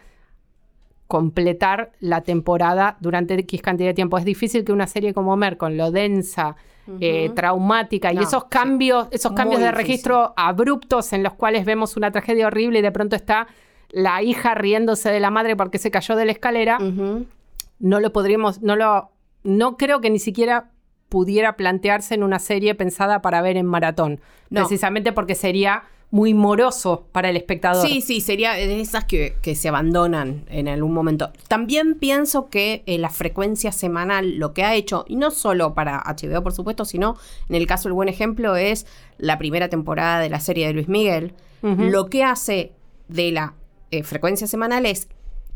completar 1.08 1.92
la 2.00 2.22
temporada 2.22 2.98
durante 3.02 3.34
X 3.34 3.62
cantidad 3.62 3.90
de 3.90 3.94
tiempo. 3.94 4.18
Es 4.18 4.26
difícil 4.26 4.64
que 4.64 4.72
una 4.72 4.88
serie 4.88 5.14
como 5.14 5.36
Mer, 5.36 5.58
con 5.58 5.76
lo 5.76 5.92
densa, 5.92 6.56
eh, 7.00 7.30
traumática 7.36 8.12
y 8.12 8.18
esos 8.18 8.44
sí. 8.44 8.48
cambios, 8.50 9.08
esos 9.12 9.34
cambios 9.34 9.60
Muy 9.60 9.68
de 9.68 9.72
difícil. 9.72 9.88
registro 9.88 10.34
abruptos 10.36 11.14
en 11.14 11.22
los 11.22 11.34
cuales 11.34 11.66
vemos 11.66 11.96
una 11.96 12.12
tragedia 12.12 12.48
horrible 12.48 12.80
y 12.80 12.82
de 12.82 12.92
pronto 12.92 13.16
está 13.16 13.48
la 13.90 14.24
hija 14.24 14.56
riéndose 14.56 15.12
de 15.12 15.20
la 15.20 15.30
madre 15.30 15.56
porque 15.56 15.78
se 15.78 15.92
cayó 15.92 16.16
de 16.16 16.26
la 16.26 16.32
escalera, 16.32 16.80
no 16.80 18.00
lo 18.00 18.14
podríamos, 18.14 18.62
no 18.62 18.76
lo, 18.76 19.12
no 19.44 19.78
creo 19.78 20.02
que 20.02 20.10
ni 20.10 20.20
siquiera 20.20 20.71
pudiera 21.12 21.58
plantearse 21.58 22.16
en 22.16 22.24
una 22.24 22.40
serie 22.40 22.74
pensada 22.74 23.22
para 23.22 23.42
ver 23.42 23.58
en 23.58 23.66
maratón, 23.66 24.22
No. 24.50 24.62
precisamente 24.62 25.12
porque 25.12 25.36
sería 25.36 25.84
muy 26.10 26.34
moroso 26.34 27.06
para 27.12 27.30
el 27.30 27.36
espectador. 27.36 27.86
Sí, 27.86 28.00
sí, 28.00 28.22
sería 28.22 28.54
de 28.54 28.80
esas 28.80 29.04
que, 29.04 29.36
que 29.42 29.56
se 29.56 29.68
abandonan 29.68 30.46
en 30.50 30.70
algún 30.70 30.94
momento. 30.94 31.32
También 31.50 31.96
pienso 31.96 32.50
que 32.50 32.84
eh, 32.86 32.98
la 32.98 33.10
frecuencia 33.10 33.74
semanal 33.74 34.38
lo 34.38 34.54
que 34.54 34.64
ha 34.64 34.74
hecho, 34.74 35.04
y 35.06 35.18
no 35.18 35.32
solo 35.32 35.74
para 35.74 36.02
HBO, 36.06 36.42
por 36.44 36.54
supuesto, 36.54 36.86
sino 36.86 37.18
en 37.50 37.56
el 37.56 37.68
caso, 37.68 37.90
el 37.90 37.94
buen 37.94 38.08
ejemplo 38.08 38.56
es 38.56 38.86
la 39.18 39.38
primera 39.38 39.68
temporada 39.68 40.20
de 40.22 40.30
la 40.30 40.40
serie 40.40 40.66
de 40.68 40.74
Luis 40.74 40.88
Miguel. 40.88 41.34
Lo 41.62 42.08
que 42.08 42.24
hace 42.24 42.72
de 43.10 43.32
la 43.32 43.54
eh, 43.92 44.04
frecuencia 44.04 44.48
semanal 44.48 44.86
es 44.86 45.10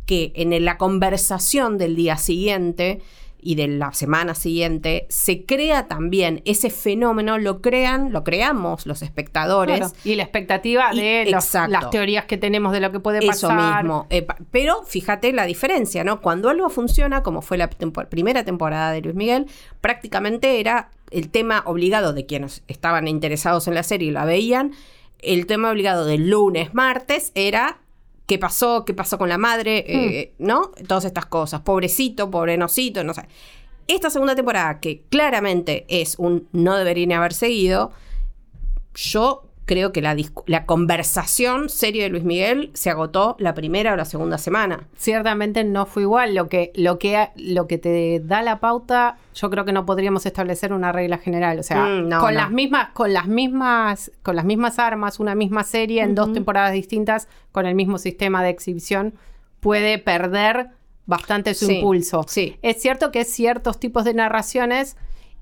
que 0.05 0.33
en 0.35 0.63
la 0.65 0.77
conversación 0.77 1.77
del 1.77 1.95
día 1.95 2.17
siguiente 2.17 3.01
y 3.45 3.55
de 3.55 3.67
la 3.67 3.93
semana 3.93 4.34
siguiente 4.36 5.05
se 5.10 5.45
crea 5.45 5.88
también 5.88 6.41
ese 6.45 6.69
fenómeno, 6.71 7.38
lo 7.38 7.62
crean, 7.62 8.12
lo 8.12 8.23
creamos 8.23 8.86
los 8.88 9.03
espectadores. 9.03 9.77
Claro. 9.77 9.93
Y 10.03 10.15
la 10.15 10.23
expectativa 10.23 10.89
Y- 10.93 10.99
de 10.99 11.25
los- 11.31 11.45
exacto. 11.45 11.71
las 11.71 11.89
teorías 11.91 12.25
que 12.25 12.38
tenemos 12.38 12.73
de 12.73 12.79
lo 12.79 12.91
que 12.91 12.99
puede 12.99 13.19
Eso 13.19 13.47
pasar. 13.47 13.84
mismo. 13.84 14.08
Eh, 14.10 14.23
pa- 14.23 14.38
pero 14.51 14.84
fíjate 14.84 15.31
la 15.31 15.45
diferencia, 15.45 16.03
¿no? 16.03 16.21
Cuando 16.21 16.49
algo 16.49 16.69
funciona, 16.69 17.21
como 17.23 17.41
fue 17.43 17.58
la 17.58 17.69
primera 17.69 18.43
temporada 18.43 18.91
de 18.91 19.01
Luis 19.01 19.15
Miguel, 19.15 19.45
prácticamente 19.79 20.60
era 20.60 20.89
el 21.12 21.29
tema 21.29 21.62
obligado 21.67 22.12
de 22.13 22.25
quienes 22.25 22.63
estaban 22.67 23.08
interesados 23.08 23.67
en 23.67 23.75
la 23.75 23.84
serie 23.84 24.08
y 24.08 24.12
la 24.12 24.25
veían. 24.25 24.71
El 25.19 25.45
tema 25.45 25.69
obligado 25.71 26.05
del 26.05 26.29
lunes, 26.29 26.73
martes 26.73 27.31
era 27.36 27.77
qué 28.25 28.39
pasó, 28.39 28.85
qué 28.85 28.93
pasó 28.93 29.17
con 29.17 29.29
la 29.29 29.38
madre, 29.38 29.85
eh, 29.88 30.33
¿no? 30.39 30.71
Todas 30.88 31.05
estas 31.05 31.25
cosas. 31.25 31.61
Pobrecito, 31.61 32.29
pobrenosito, 32.31 33.03
no 33.03 33.13
sé. 33.13 33.27
Esta 33.88 34.09
segunda 34.09 34.35
temporada, 34.35 34.79
que 34.79 35.03
claramente 35.09 35.85
es 35.88 36.17
un 36.17 36.47
no 36.51 36.75
debería 36.75 37.17
haber 37.17 37.33
seguido, 37.33 37.91
yo 38.95 39.45
creo 39.65 39.91
que 39.91 40.01
la, 40.01 40.15
la 40.45 40.65
conversación 40.65 41.69
seria 41.69 42.04
de 42.04 42.10
Luis 42.10 42.23
Miguel 42.23 42.69
se 42.75 42.89
agotó 42.89 43.36
la 43.39 43.54
primera 43.56 43.93
o 43.93 43.95
la 43.95 44.06
segunda 44.06 44.38
semana. 44.38 44.88
Ciertamente 44.95 45.63
no 45.63 45.86
fue 45.86 46.04
igual. 46.04 46.36
Lo 46.36 46.47
que, 46.49 46.71
lo, 46.75 46.99
que, 46.99 47.30
lo 47.36 47.67
que 47.67 47.78
te 47.78 48.21
da 48.23 48.41
la 48.43 48.60
pauta, 48.60 49.17
yo 49.34 49.49
creo 49.49 49.65
que 49.65 49.73
no 49.73 49.86
podríamos 49.86 50.25
establecer 50.25 50.71
una 50.71 50.91
regla 50.91 51.17
general. 51.17 51.60
O 51.60 51.63
sea, 51.63 51.86
Mm, 51.86 52.10
no, 52.10 52.19
con 52.19 52.34
no. 52.34 52.41
las 52.41 52.51
mismas, 52.51 52.89
con 52.93 53.12
las 53.13 53.28
mismas, 53.28 54.12
con 54.23 54.36
las 54.36 54.45
mismas 54.45 54.78
armas, 54.80 55.19
una 55.19 55.36
misma 55.36 55.63
serie 55.63 56.04
en 56.04 56.15
dos 56.15 56.32
temporadas 56.32 56.71
distintas, 56.73 57.28
con 57.51 57.65
el 57.65 57.75
mismo 57.75 57.97
sistema 57.97 58.43
de 58.43 58.49
exhibición, 58.51 59.15
puede 59.60 59.97
perder 59.97 60.69
bastante 61.08 61.54
su 61.54 61.65
Sí, 61.67 61.75
impulso. 61.78 62.23
sí. 62.28 62.58
Es 62.62 62.82
cierto 62.82 63.12
que 63.12 63.25
ciertos 63.25 63.80
tipos 63.80 64.06
de 64.06 64.13
narraciones 64.13 64.95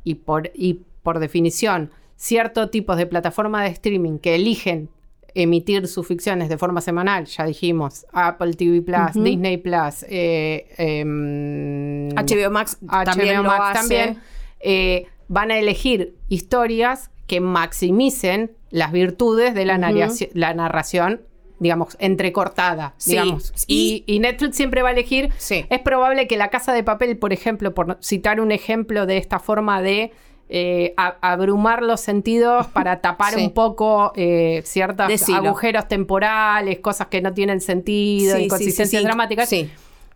y 0.04 0.16
por, 0.16 0.52
y 0.54 0.82
por 1.04 1.20
definición, 1.20 1.92
ciertos 2.24 2.72
tipos 2.72 2.96
de 2.96 3.06
plataforma 3.06 3.62
de 3.64 3.70
streaming 3.72 4.18
que 4.18 4.36
eligen 4.36 4.90
emitir 5.36 5.90
sus 5.90 6.08
ficciones 6.08 6.48
de 6.48 6.58
forma 6.58 6.80
semanal, 6.80 7.26
ya 7.26 7.44
dijimos, 7.44 8.06
Apple 8.14 8.54
TV 8.54 8.82
Plus. 8.82 9.22
Disney 9.22 9.58
Plus, 9.58 10.06
eh, 10.08 10.68
em, 10.78 12.08
HBO 12.12 12.50
Max 12.50 12.78
HBO 12.82 13.04
también 13.04 13.38
lo 13.38 13.44
Max 13.44 13.80
hace. 13.80 13.96
también, 13.98 14.22
eh, 14.62 15.08
van 15.28 15.52
a 15.52 15.58
elegir 15.58 16.16
historias 16.30 17.12
que 17.28 17.42
maximicen 17.42 18.52
las 18.70 18.94
virtudes 18.94 19.54
de 19.54 19.66
la, 19.66 19.78
narración, 19.78 21.24
digamos, 21.60 21.98
entrecortada, 22.00 22.94
Sí, 22.96 23.12
digamos. 23.12 23.52
y 23.68 24.20
Netflix 24.22 24.56
siempre 24.56 24.82
va 24.82 24.90
a 24.90 24.92
elegir. 24.94 25.30
Sí. 25.40 25.66
Es 25.70 25.82
probable 25.82 26.28
que 26.28 26.38
La 26.38 26.48
Casa 26.50 26.72
de 26.72 26.84
Papel, 26.84 27.18
por 27.18 27.34
ejemplo, 27.34 27.74
por 27.74 27.98
citar 28.02 28.40
un 28.40 28.54
ejemplo 28.54 29.06
de 29.06 29.18
esta 29.18 29.40
forma 29.40 29.82
de 29.82 30.14
eh, 30.56 30.94
a- 30.98 31.18
abrumar 31.22 31.82
los 31.82 32.00
sentidos 32.00 32.68
para 32.68 33.02
tapar 33.02 33.34
Sí. 33.34 33.42
un 33.44 33.54
poco 33.56 34.14
eh, 34.16 34.62
ciertos 34.66 35.08
Decilo. 35.08 35.38
agujeros 35.40 35.88
temporales, 35.88 36.78
cosas 36.80 37.08
que 37.08 37.22
no 37.22 37.34
tienen 37.34 37.60
sentido, 37.60 38.38
Sí, 38.38 38.44
inconsistencias 38.44 39.02
sí. 39.02 39.06
dramáticas. 39.08 39.50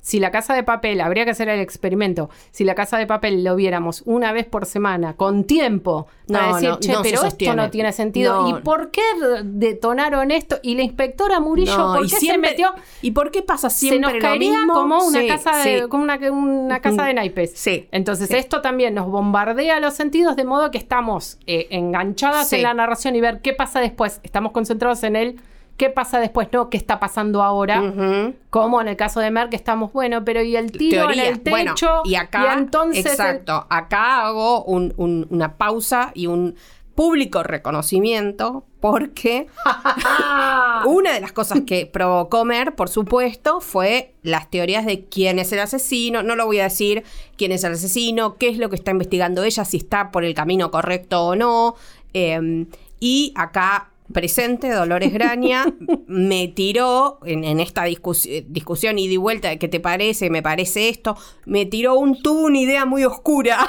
Si 0.02 0.20
la 0.20 0.32
casa 0.32 0.54
de 0.54 0.64
papel, 0.64 1.02
habría 1.02 1.26
que 1.26 1.32
hacer 1.32 1.50
el 1.50 1.60
experimento, 1.60 2.30
si 2.52 2.64
la 2.64 2.76
casa 2.76 2.98
de 2.98 3.06
papel 3.08 3.44
lo 3.44 3.56
viéramos 3.58 4.04
una 4.06 4.32
vez 4.32 4.46
por 4.46 4.66
semana, 4.66 5.16
con 5.16 5.44
tiempo, 5.44 6.08
para 6.32 6.48
No, 6.48 6.56
decir, 6.56 6.70
no, 6.70 6.80
che, 6.80 6.92
no 6.94 7.04
se 7.04 7.10
pero 7.10 7.24
esto 7.26 7.56
no 7.56 7.70
tiene 7.70 7.92
sentido. 7.92 8.48
¿Y 8.50 8.54
por 8.62 8.92
qué 8.92 9.02
detonaron 9.44 10.32
esto? 10.32 10.60
Y 10.62 10.76
la 10.76 10.84
inspectora 10.84 11.40
Murillo, 11.40 11.94
¿por 11.94 12.06
y 12.06 12.10
qué 12.10 12.16
siempre- 12.18 12.50
se 12.52 12.54
metió? 12.64 12.74
¿Y 13.02 13.12
por 13.12 13.32
qué 13.32 13.42
pasa 13.42 13.70
Se 13.70 13.80
siempre 13.80 14.00
nos 14.02 14.14
lo 14.14 14.20
caería 14.20 14.52
mismo? 14.60 14.74
como 14.74 14.98
una 15.04 15.20
Sí, 15.22 15.28
casa 15.28 15.58
de, 15.58 15.82
sí. 15.82 15.88
como 15.90 16.04
una, 16.04 16.18
una 16.32 16.80
casa 16.80 17.04
de 17.06 17.14
naipes. 17.14 17.52
Sí, 17.56 17.88
Entonces, 17.92 18.28
sí. 18.30 18.36
esto 18.36 18.62
también 18.62 18.94
nos 18.94 19.08
bombardea 19.08 19.80
los 19.80 19.94
sentidos 19.94 20.36
de 20.36 20.46
modo 20.46 20.72
que 20.72 20.78
estamos 20.78 21.38
eh, 21.48 21.68
enganchadas 21.72 22.52
en 22.54 22.64
la 22.64 22.74
narración 22.74 23.16
y 23.16 23.22
ver 23.22 23.42
qué 23.42 23.54
pasa 23.54 23.80
después. 23.80 24.20
Estamos 24.24 24.52
concentrados 24.52 25.04
en 25.04 25.16
el 25.16 25.40
qué 25.78 25.90
pasa 25.90 26.20
después, 26.20 26.48
no 26.52 26.70
qué 26.70 26.78
está 26.78 27.00
pasando 27.00 27.44
ahora. 27.44 27.82
Ujú. 27.82 28.34
Como 28.50 28.82
en 28.82 28.88
el 28.88 28.96
caso 28.98 29.20
de 29.20 29.32
Mer, 29.32 29.50
que 29.50 29.56
estamos, 29.56 29.94
bueno, 29.94 30.26
pero 30.26 30.42
y 30.42 30.56
el 30.56 30.72
tiro 30.72 31.04
Teoría. 31.06 31.28
en 31.28 31.34
el 31.34 31.40
techo. 31.42 31.52
Bueno, 31.52 32.02
y 32.06 32.16
acá, 32.16 32.54
entonces 32.58 33.06
el- 33.06 33.12
exacto, 33.12 33.66
acá 33.70 34.26
hago 34.26 34.64
un- 34.64 34.94
un- 34.98 35.28
una 35.30 35.56
pausa 35.58 36.12
y 36.16 36.28
un 36.28 36.56
público 36.96 37.44
reconocimiento 37.44 38.66
porque 38.80 39.46
una 40.86 41.14
de 41.14 41.20
las 41.22 41.32
cosas 41.32 41.62
que 41.66 41.86
provocó 41.86 42.44
Mer, 42.46 42.76
por 42.76 42.90
supuesto, 42.90 43.62
fue 43.62 44.16
las 44.24 44.50
teorías 44.50 44.86
de 44.86 45.06
quién 45.06 45.40
es 45.40 45.52
el 45.52 45.60
asesino. 45.60 46.24
No 46.24 46.36
lo 46.36 46.46
voy 46.46 46.60
a 46.60 46.64
decir 46.64 47.04
quién 47.38 47.52
es 47.52 47.64
el 47.64 47.74
asesino, 47.74 48.36
qué 48.38 48.50
es 48.50 48.58
lo 48.58 48.70
que 48.70 48.76
está 48.76 48.92
investigando 48.92 49.44
ella, 49.44 49.66
si 49.66 49.78
está 49.78 50.12
por 50.12 50.24
el 50.24 50.34
camino 50.34 50.72
correcto 50.72 51.24
o 51.28 51.36
no. 51.36 51.76
Eh, 52.14 52.66
y 53.00 53.32
acá 53.36 53.90
presente, 54.14 54.70
Dolores 54.72 55.14
Graña, 55.14 55.66
me 56.08 56.48
tiró 56.48 57.20
en, 57.26 57.44
en 57.44 57.60
esta 57.60 57.86
discus- 57.86 58.26
eh, 58.28 58.46
discusión 58.48 58.98
ida 59.00 59.14
y 59.14 59.18
vuelta 59.18 59.50
de 59.50 59.60
qué 59.60 59.68
te 59.68 59.80
parece, 59.80 60.30
me 60.30 60.42
parece 60.42 60.90
esto, 60.90 61.18
me 61.46 61.66
tiró 61.66 61.96
un, 61.96 62.22
tuvo 62.22 62.42
una 62.46 62.60
idea 62.60 62.86
muy 62.86 63.04
oscura, 63.04 63.68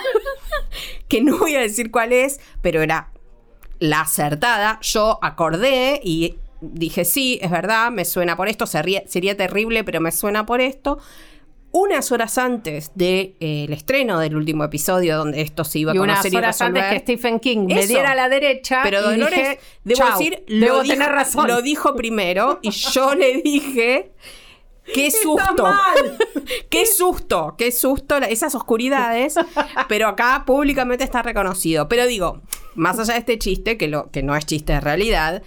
que 1.09 1.21
no 1.23 1.39
voy 1.39 1.55
a 1.55 1.61
decir 1.61 1.91
cuál 1.91 2.13
es, 2.13 2.41
pero 2.63 2.83
era 2.83 3.13
la 3.79 4.03
acertada. 4.03 4.79
Yo 4.83 5.19
acordé 5.23 6.01
y 6.03 6.37
dije, 6.61 7.05
sí, 7.05 7.39
es 7.43 7.51
verdad, 7.51 7.91
me 7.91 8.05
suena 8.05 8.37
por 8.37 8.49
esto, 8.49 8.67
sería, 8.67 9.03
sería 9.07 9.37
terrible, 9.37 9.85
pero 9.85 10.01
me 10.01 10.13
suena 10.13 10.47
por 10.47 10.61
esto. 10.61 10.99
Unas 11.71 12.11
horas 12.13 12.39
antes 12.39 12.93
del 12.95 13.35
estreno 13.73 14.19
del 14.21 14.37
último 14.37 14.65
episodio, 14.65 15.19
donde 15.19 15.43
esto 15.43 15.65
se 15.65 15.81
iba 15.81 15.93
a 15.93 15.95
y 15.95 15.99
unas 15.99 16.25
y 16.25 16.35
horas 16.37 16.61
antes 16.63 16.85
que 16.85 16.99
Stephen 17.01 17.39
King 17.41 17.67
me 17.67 17.81
Eso. 17.81 17.89
diera 17.89 18.13
a 18.13 18.15
la 18.15 18.29
derecha. 18.29 18.81
pero 18.83 19.03
Dolores, 19.03 19.39
dije, 19.39 19.61
debo 19.85 19.99
"Chau, 19.99 20.19
decir, 20.19 20.45
lo, 20.49 20.83
dijo, 20.83 20.97
razón. 21.05 21.47
lo 21.47 21.61
dijo 21.61 21.95
primero 21.95 22.59
y 22.63 22.71
yo 22.71 23.15
le 23.15 23.43
dije, 23.43 24.13
qué 24.95 25.11
susto, 25.11 25.67
qué 26.71 26.87
susto, 26.87 27.55
qué 27.59 27.71
susto, 27.71 28.17
esas 28.17 28.55
oscuridades, 28.55 29.35
pero 29.89 30.09
acá 30.09 30.45
públicamente 30.47 31.05
está 31.05 31.21
reconocido. 31.23 31.87
Pero 31.89 32.07
digo, 32.07 32.41
más 32.75 32.99
allá 32.99 33.13
de 33.13 33.19
este 33.21 33.39
chiste, 33.39 33.77
que, 33.77 33.89
lo, 33.89 34.11
que 34.11 34.23
no 34.23 34.35
es 34.35 34.47
chiste 34.47 34.73
de 34.73 34.81
realidad, 34.81 35.43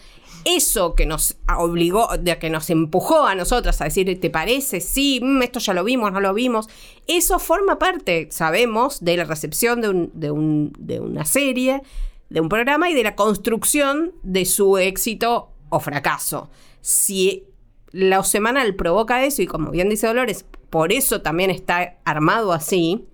eso 0.45 0.95
que 0.95 1.05
nos 1.05 1.35
obligó, 1.57 2.07
de 2.19 2.37
que 2.39 2.49
nos 2.49 2.69
empujó 2.69 3.25
a 3.25 3.35
nosotras 3.35 3.79
a 3.81 3.85
decir, 3.85 4.19
¿te 4.19 4.29
parece? 4.29 4.79
Sí, 4.81 5.19
mm, 5.21 5.41
esto 5.43 5.59
ya 5.59 5.73
lo 5.73 5.83
vimos, 5.83 6.11
no 6.11 6.19
lo 6.19 6.33
vimos. 6.33 6.67
Eso 7.07 7.39
forma 7.39 7.77
parte, 7.79 8.27
sabemos, 8.31 9.03
de 9.03 9.17
la 9.17 9.23
recepción 9.25 9.81
de, 9.81 9.89
un- 9.89 10.11
de 10.13 10.31
un- 10.31 10.73
de 10.79 10.99
una 10.99 11.25
serie, 11.25 11.81
de 12.29 12.41
un 12.41 12.49
programa 12.49 12.89
y 12.89 12.93
de 12.93 13.03
la 13.03 13.15
construcción 13.15 14.13
de 14.23 14.45
su 14.45 14.77
éxito 14.77 15.49
o 15.69 15.79
fracaso. 15.79 16.49
Si 16.81 17.45
lo 17.91 18.23
semanal 18.23 18.75
provoca 18.75 19.23
eso, 19.25 19.41
y 19.41 19.47
como 19.47 19.69
bien 19.71 19.89
dice 19.89 20.07
Dolores, 20.07 20.45
por 20.69 20.93
eso 20.93 21.21
también 21.21 21.49
está 21.51 21.97
armado 22.05 22.53
así, 22.53 23.05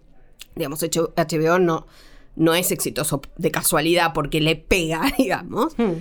digamos, 0.55 0.81
HBO 0.83 1.59
no, 1.59 1.87
no 2.35 2.53
es 2.53 2.71
exitoso 2.71 3.21
de 3.37 3.49
casualidad 3.51 4.13
porque 4.13 4.39
le 4.41 4.55
pega, 4.55 5.01
digamos. 5.17 5.73
Hmm. 5.77 5.93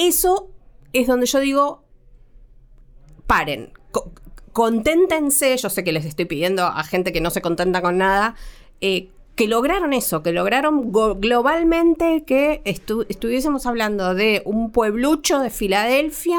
Eso 0.00 0.48
es 0.92 1.06
donde 1.06 1.26
yo 1.26 1.40
digo, 1.40 1.84
paren, 3.26 3.72
co- 3.90 4.10
conténtense, 4.52 5.56
yo 5.56 5.70
sé 5.70 5.84
que 5.84 5.92
les 5.92 6.04
estoy 6.04 6.24
pidiendo 6.24 6.64
a 6.64 6.82
gente 6.84 7.12
que 7.12 7.20
no 7.20 7.30
se 7.30 7.42
contenta 7.42 7.82
con 7.82 7.98
nada, 7.98 8.34
eh, 8.80 9.08
que 9.36 9.46
lograron 9.46 9.92
eso, 9.92 10.22
que 10.22 10.32
lograron 10.32 10.90
globalmente 10.92 12.24
que 12.26 12.62
estu- 12.64 13.06
estuviésemos 13.08 13.66
hablando 13.66 14.14
de 14.14 14.42
un 14.44 14.70
pueblucho 14.70 15.38
de 15.40 15.50
Filadelfia 15.50 16.38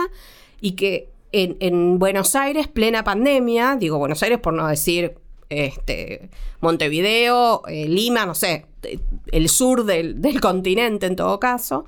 y 0.60 0.74
que 0.74 1.10
en, 1.32 1.58
en 1.60 1.98
Buenos 2.00 2.36
Aires, 2.36 2.68
plena 2.68 3.04
pandemia, 3.04 3.78
digo 3.80 3.98
Buenos 3.98 4.22
Aires 4.24 4.40
por 4.40 4.54
no 4.54 4.68
decir 4.68 5.16
este, 5.50 6.30
Montevideo, 6.60 7.64
eh, 7.68 7.88
Lima, 7.88 8.26
no 8.26 8.36
sé, 8.36 8.66
eh, 8.84 9.00
el 9.32 9.50
sur 9.50 9.86
del, 9.86 10.20
continente 10.42 11.06
en 11.06 11.16
todo 11.16 11.40
caso, 11.40 11.86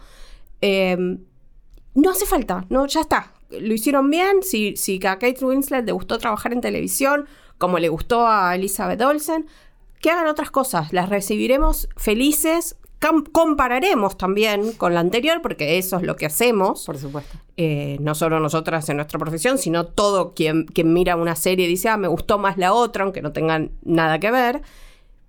eh, 0.61 1.17
no 1.95 2.11
hace 2.11 2.25
falta, 2.25 2.65
no, 2.69 2.85
ya 2.87 3.01
está. 3.01 3.33
Lo 3.49 3.73
hicieron 3.73 4.09
bien. 4.09 4.41
Si, 4.41 4.75
si 4.75 4.95
a 5.05 5.19
Kate 5.19 5.45
Winslet 5.45 5.85
le 5.85 5.91
gustó 5.91 6.17
trabajar 6.17 6.53
en 6.53 6.61
televisión, 6.61 7.27
como 7.57 7.79
le 7.79 7.89
gustó 7.89 8.27
a 8.27 8.55
Elizabeth 8.55 9.01
Olsen, 9.01 9.47
que 10.01 10.09
hagan 10.09 10.27
otras 10.27 10.51
cosas. 10.51 10.91
Las 10.91 11.09
recibiremos 11.09 11.87
felices. 11.95 12.77
Compararemos 13.33 14.17
también 14.17 14.71
con 14.73 14.93
la 14.93 15.01
anterior, 15.01 15.41
porque 15.41 15.77
eso 15.77 15.97
es 15.97 16.03
lo 16.03 16.15
que 16.15 16.25
hacemos. 16.25 16.85
Por 16.85 16.97
supuesto. 16.97 17.37
Eh, 17.57 17.97
no 17.99 18.15
solo 18.15 18.39
nosotras 18.39 18.87
en 18.89 18.95
nuestra 18.95 19.19
profesión, 19.19 19.57
sino 19.57 19.85
todo 19.85 20.33
quien, 20.33 20.65
quien 20.65 20.93
mira 20.93 21.15
una 21.15 21.35
serie 21.35 21.65
y 21.65 21.69
dice, 21.69 21.89
ah, 21.89 21.97
me 21.97 22.07
gustó 22.07 22.39
más 22.39 22.57
la 22.57 22.73
otra, 22.73 23.03
aunque 23.03 23.21
no 23.21 23.33
tengan 23.33 23.71
nada 23.83 24.19
que 24.19 24.31
ver. 24.31 24.61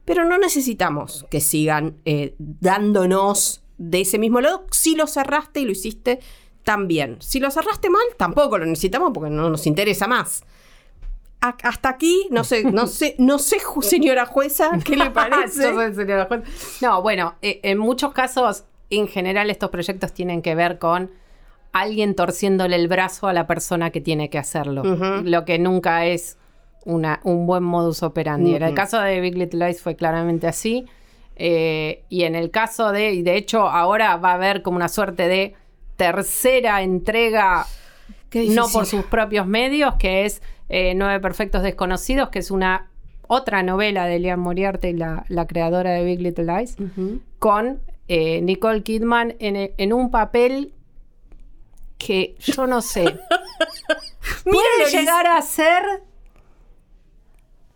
Pero 0.04 0.24
no 0.24 0.38
necesitamos 0.38 1.26
que 1.30 1.40
sigan 1.40 1.96
eh, 2.04 2.34
dándonos 2.38 3.62
de 3.76 4.02
ese 4.02 4.18
mismo 4.18 4.40
lado 4.40 4.66
si 4.70 4.94
lo 4.94 5.06
cerraste 5.06 5.60
y 5.60 5.64
lo 5.64 5.72
hiciste 5.72 6.20
tan 6.64 6.88
bien. 6.88 7.16
Si 7.20 7.38
lo 7.40 7.50
cerraste 7.50 7.90
mal, 7.90 8.02
tampoco 8.16 8.58
lo 8.58 8.66
necesitamos 8.66 9.12
porque 9.14 9.30
no 9.30 9.48
nos 9.50 9.66
interesa 9.66 10.06
más. 10.08 10.42
A- 11.40 11.56
hasta 11.62 11.90
aquí, 11.90 12.26
no 12.30 12.42
sé, 12.42 12.64
no 12.64 12.86
sé, 12.88 13.14
no 13.18 13.38
sé, 13.38 13.58
señora 13.82 14.26
jueza, 14.26 14.70
¿qué 14.84 14.96
le 14.96 15.10
parece? 15.10 15.62
No, 16.80 17.02
bueno, 17.02 17.34
eh, 17.42 17.60
en 17.62 17.78
muchos 17.78 18.12
casos, 18.12 18.64
en 18.90 19.08
general, 19.08 19.50
estos 19.50 19.70
proyectos 19.70 20.12
tienen 20.12 20.40
que 20.42 20.54
ver 20.54 20.78
con 20.78 21.10
alguien 21.72 22.14
torciéndole 22.14 22.76
el 22.76 22.88
brazo 22.88 23.26
a 23.28 23.32
la 23.32 23.46
persona 23.46 23.90
que 23.90 24.00
tiene 24.00 24.30
que 24.30 24.38
hacerlo. 24.38 24.82
Lo 25.24 25.44
que 25.44 25.58
nunca 25.58 26.06
es 26.06 26.38
una, 26.84 27.20
un 27.24 27.46
buen 27.46 27.64
modus 27.64 28.02
operandi. 28.02 28.54
En 28.54 28.62
el 28.62 28.74
caso 28.74 29.00
de 29.00 29.20
Big 29.20 29.36
Little 29.36 29.66
Lies 29.66 29.82
fue 29.82 29.96
claramente 29.96 30.46
así. 30.46 30.86
Eh, 31.36 32.04
y 32.08 32.22
en 32.22 32.36
el 32.36 32.52
caso 32.52 32.92
de, 32.92 33.10
y 33.12 33.22
de 33.22 33.36
hecho 33.36 33.62
ahora 33.68 34.16
va 34.18 34.30
a 34.30 34.34
haber 34.34 34.62
como 34.62 34.76
una 34.76 34.88
suerte 34.88 35.26
de 35.26 35.54
tercera 35.96 36.82
entrega 36.82 37.66
no 38.34 38.68
por 38.68 38.86
sus 38.86 39.04
propios 39.04 39.46
medios, 39.46 39.94
que 39.94 40.24
es 40.24 40.42
eh, 40.68 40.94
Nueve 40.94 41.20
Perfectos 41.20 41.62
Desconocidos, 41.62 42.30
que 42.30 42.40
es 42.40 42.50
una 42.50 42.88
otra 43.26 43.62
novela 43.62 44.06
de 44.06 44.18
Liam 44.18 44.40
Moriarty, 44.40 44.92
la, 44.92 45.24
la 45.28 45.46
creadora 45.46 45.92
de 45.92 46.04
Big 46.04 46.20
Little 46.20 46.44
Lies, 46.44 46.76
con 47.38 47.80
eh, 48.08 48.40
Nicole 48.42 48.82
Kidman 48.82 49.36
en, 49.38 49.72
en 49.76 49.92
un 49.92 50.10
papel 50.10 50.72
que 51.96 52.34
yo 52.38 52.66
no 52.66 52.82
sé. 52.82 53.04
puede 54.44 54.90
llegar 54.90 55.26
a 55.26 55.40
ser 55.42 55.82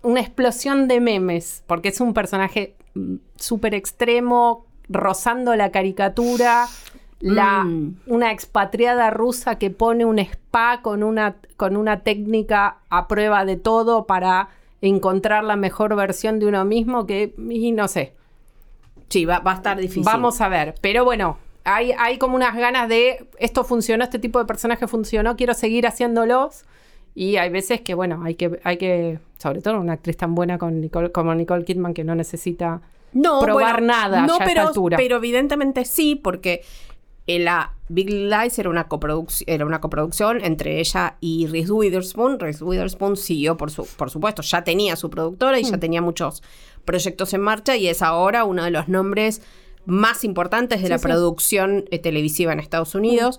una 0.03 0.21
explosión 0.21 0.89
de 0.89 1.01
memes, 1.01 1.63
porque 1.67 1.89
es 1.89 2.01
un 2.01 2.15
personaje 2.15 2.75
mm, 2.95 3.17
súper 3.37 3.75
extremo, 3.75 4.67
rozando 4.89 5.55
la 5.57 5.71
caricatura, 5.71 6.67
la, 7.21 7.65
Mm. 7.65 7.97
una 8.07 8.31
expatriada 8.33 9.11
rusa 9.11 9.57
que 9.59 9.71
pone 9.71 10.05
un 10.05 10.19
spa 10.21 10.81
con 10.83 11.03
una, 11.03 11.37
con 11.57 11.77
una 11.77 12.01
técnica 12.01 12.79
a 12.91 13.09
prueba 13.09 13.45
de 13.45 13.57
todo 13.57 14.07
para 14.07 14.49
encontrar 14.81 15.43
la 15.45 15.57
mejor 15.57 15.97
versión 15.97 16.39
de 16.39 16.47
uno 16.47 16.65
mismo, 16.65 17.07
que, 17.07 17.35
y 17.51 17.73
no 17.73 17.89
sé, 17.89 18.15
Sí, 19.09 19.25
va, 19.25 19.39
va 19.39 19.53
a 19.53 19.55
estar 19.55 19.79
difícil. 19.79 20.03
Vamos 20.05 20.41
a 20.43 20.49
ver, 20.49 20.75
pero 20.83 21.03
bueno, 21.05 21.39
hay, 21.65 21.93
hay 21.99 22.19
como 22.19 22.37
unas 22.37 22.55
ganas 22.55 22.89
de 22.91 23.27
esto 23.39 23.65
funcionó, 23.65 24.05
este 24.05 24.19
tipo 24.19 24.39
de 24.39 24.45
personaje 24.45 24.87
funcionó, 24.87 25.35
quiero 25.35 25.55
seguir 25.55 25.87
haciéndolos. 25.87 26.65
Y 27.15 27.37
hay 27.37 27.49
veces 27.51 27.81
que, 27.81 27.95
bueno, 27.95 28.23
hay 28.23 28.35
que, 28.35 28.61
hay 28.65 28.77
que, 28.77 29.19
sobre 29.39 29.63
todo 29.63 29.81
una 29.81 29.95
actriz 29.95 30.17
tan 30.19 30.35
buena 30.35 30.59
con 30.59 30.81
Nicole- 30.83 31.11
como 31.11 31.35
Nicole 31.35 31.65
Kidman 31.65 31.95
que 31.95 32.05
no 32.05 32.15
necesita 32.15 32.83
no, 33.15 33.41
probar 33.41 33.81
nada 33.83 34.27
no, 34.27 34.39
ya 34.39 34.45
a 34.45 34.49
esta 34.49 34.63
altura. 34.69 34.97
pero 34.99 35.17
evidentemente 35.17 35.85
sí, 35.87 36.15
porque 36.15 36.63
la 37.37 37.73
Big 37.91 38.09
Lies 38.11 38.59
era 38.59 38.71
una, 38.71 38.87
era 39.47 39.67
una 39.67 39.81
coproducción 39.81 40.43
entre 40.43 40.81
ella 40.81 41.17
y 41.21 41.47
Reese 41.47 41.73
Witherspoon. 41.73 42.39
Reese 42.41 42.65
Witherspoon 42.65 43.17
siguió, 43.17 43.57
por, 43.59 43.71
su, 43.71 43.85
por 43.87 44.09
supuesto, 44.11 44.41
ya 44.43 44.65
tenía 44.65 44.97
su 44.97 45.11
productora 45.11 45.59
y 45.59 45.65
Mm. 45.65 45.71
ya 45.71 45.79
tenía 45.79 46.01
muchos 46.03 46.43
proyectos 46.87 47.35
en 47.35 47.43
marcha 47.43 47.77
y 47.77 47.89
es 47.89 48.01
ahora 48.01 48.45
uno 48.45 48.65
de 48.65 48.71
los 48.71 48.89
nombres 48.89 49.43
más 49.85 50.25
importantes 50.25 50.79
de 50.81 50.87
Sí, 50.87 50.91
la 50.91 50.99
sí. 50.99 51.05
Producción 51.05 51.85
eh, 51.91 51.99
televisiva 51.99 52.53
en 52.53 52.61
Estados 52.61 52.95
Unidos. 52.95 53.39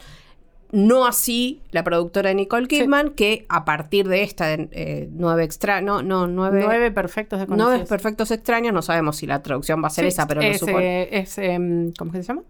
No 0.71 1.07
así 1.07 1.61
la 1.71 1.83
productora 1.83 2.31
Nicole 2.33 2.67
Kidman, 2.67 3.09
que 3.15 3.47
a 3.49 3.65
partir 3.65 4.07
de 4.07 4.21
esta 4.21 4.53
eh, 4.53 5.09
nueve 5.11 5.43
extra, 5.43 5.81
no, 5.81 6.03
no, 6.03 6.27
nueve, 6.27 6.61
Nueve 6.63 6.91
perfectos 6.91 7.39
de 7.39 7.47
nueve 7.47 7.85
perfectos 7.89 8.29
extraños, 8.29 8.71
no 8.71 8.83
sabemos 8.83 9.17
si 9.17 9.25
la 9.25 9.41
traducción 9.41 9.81
va 9.83 9.87
a 9.87 9.89
ser 9.89 10.05
esa, 10.05 10.27
pero 10.27 10.41
lo 10.41 10.47
es, 10.47 10.59
supongo. 10.59 10.79
eh, 10.79 11.09
es, 11.11 11.39
em, 11.39 11.91
¿Cómo 11.97 12.11
que 12.11 12.19
se 12.21 12.27
llama? 12.27 12.43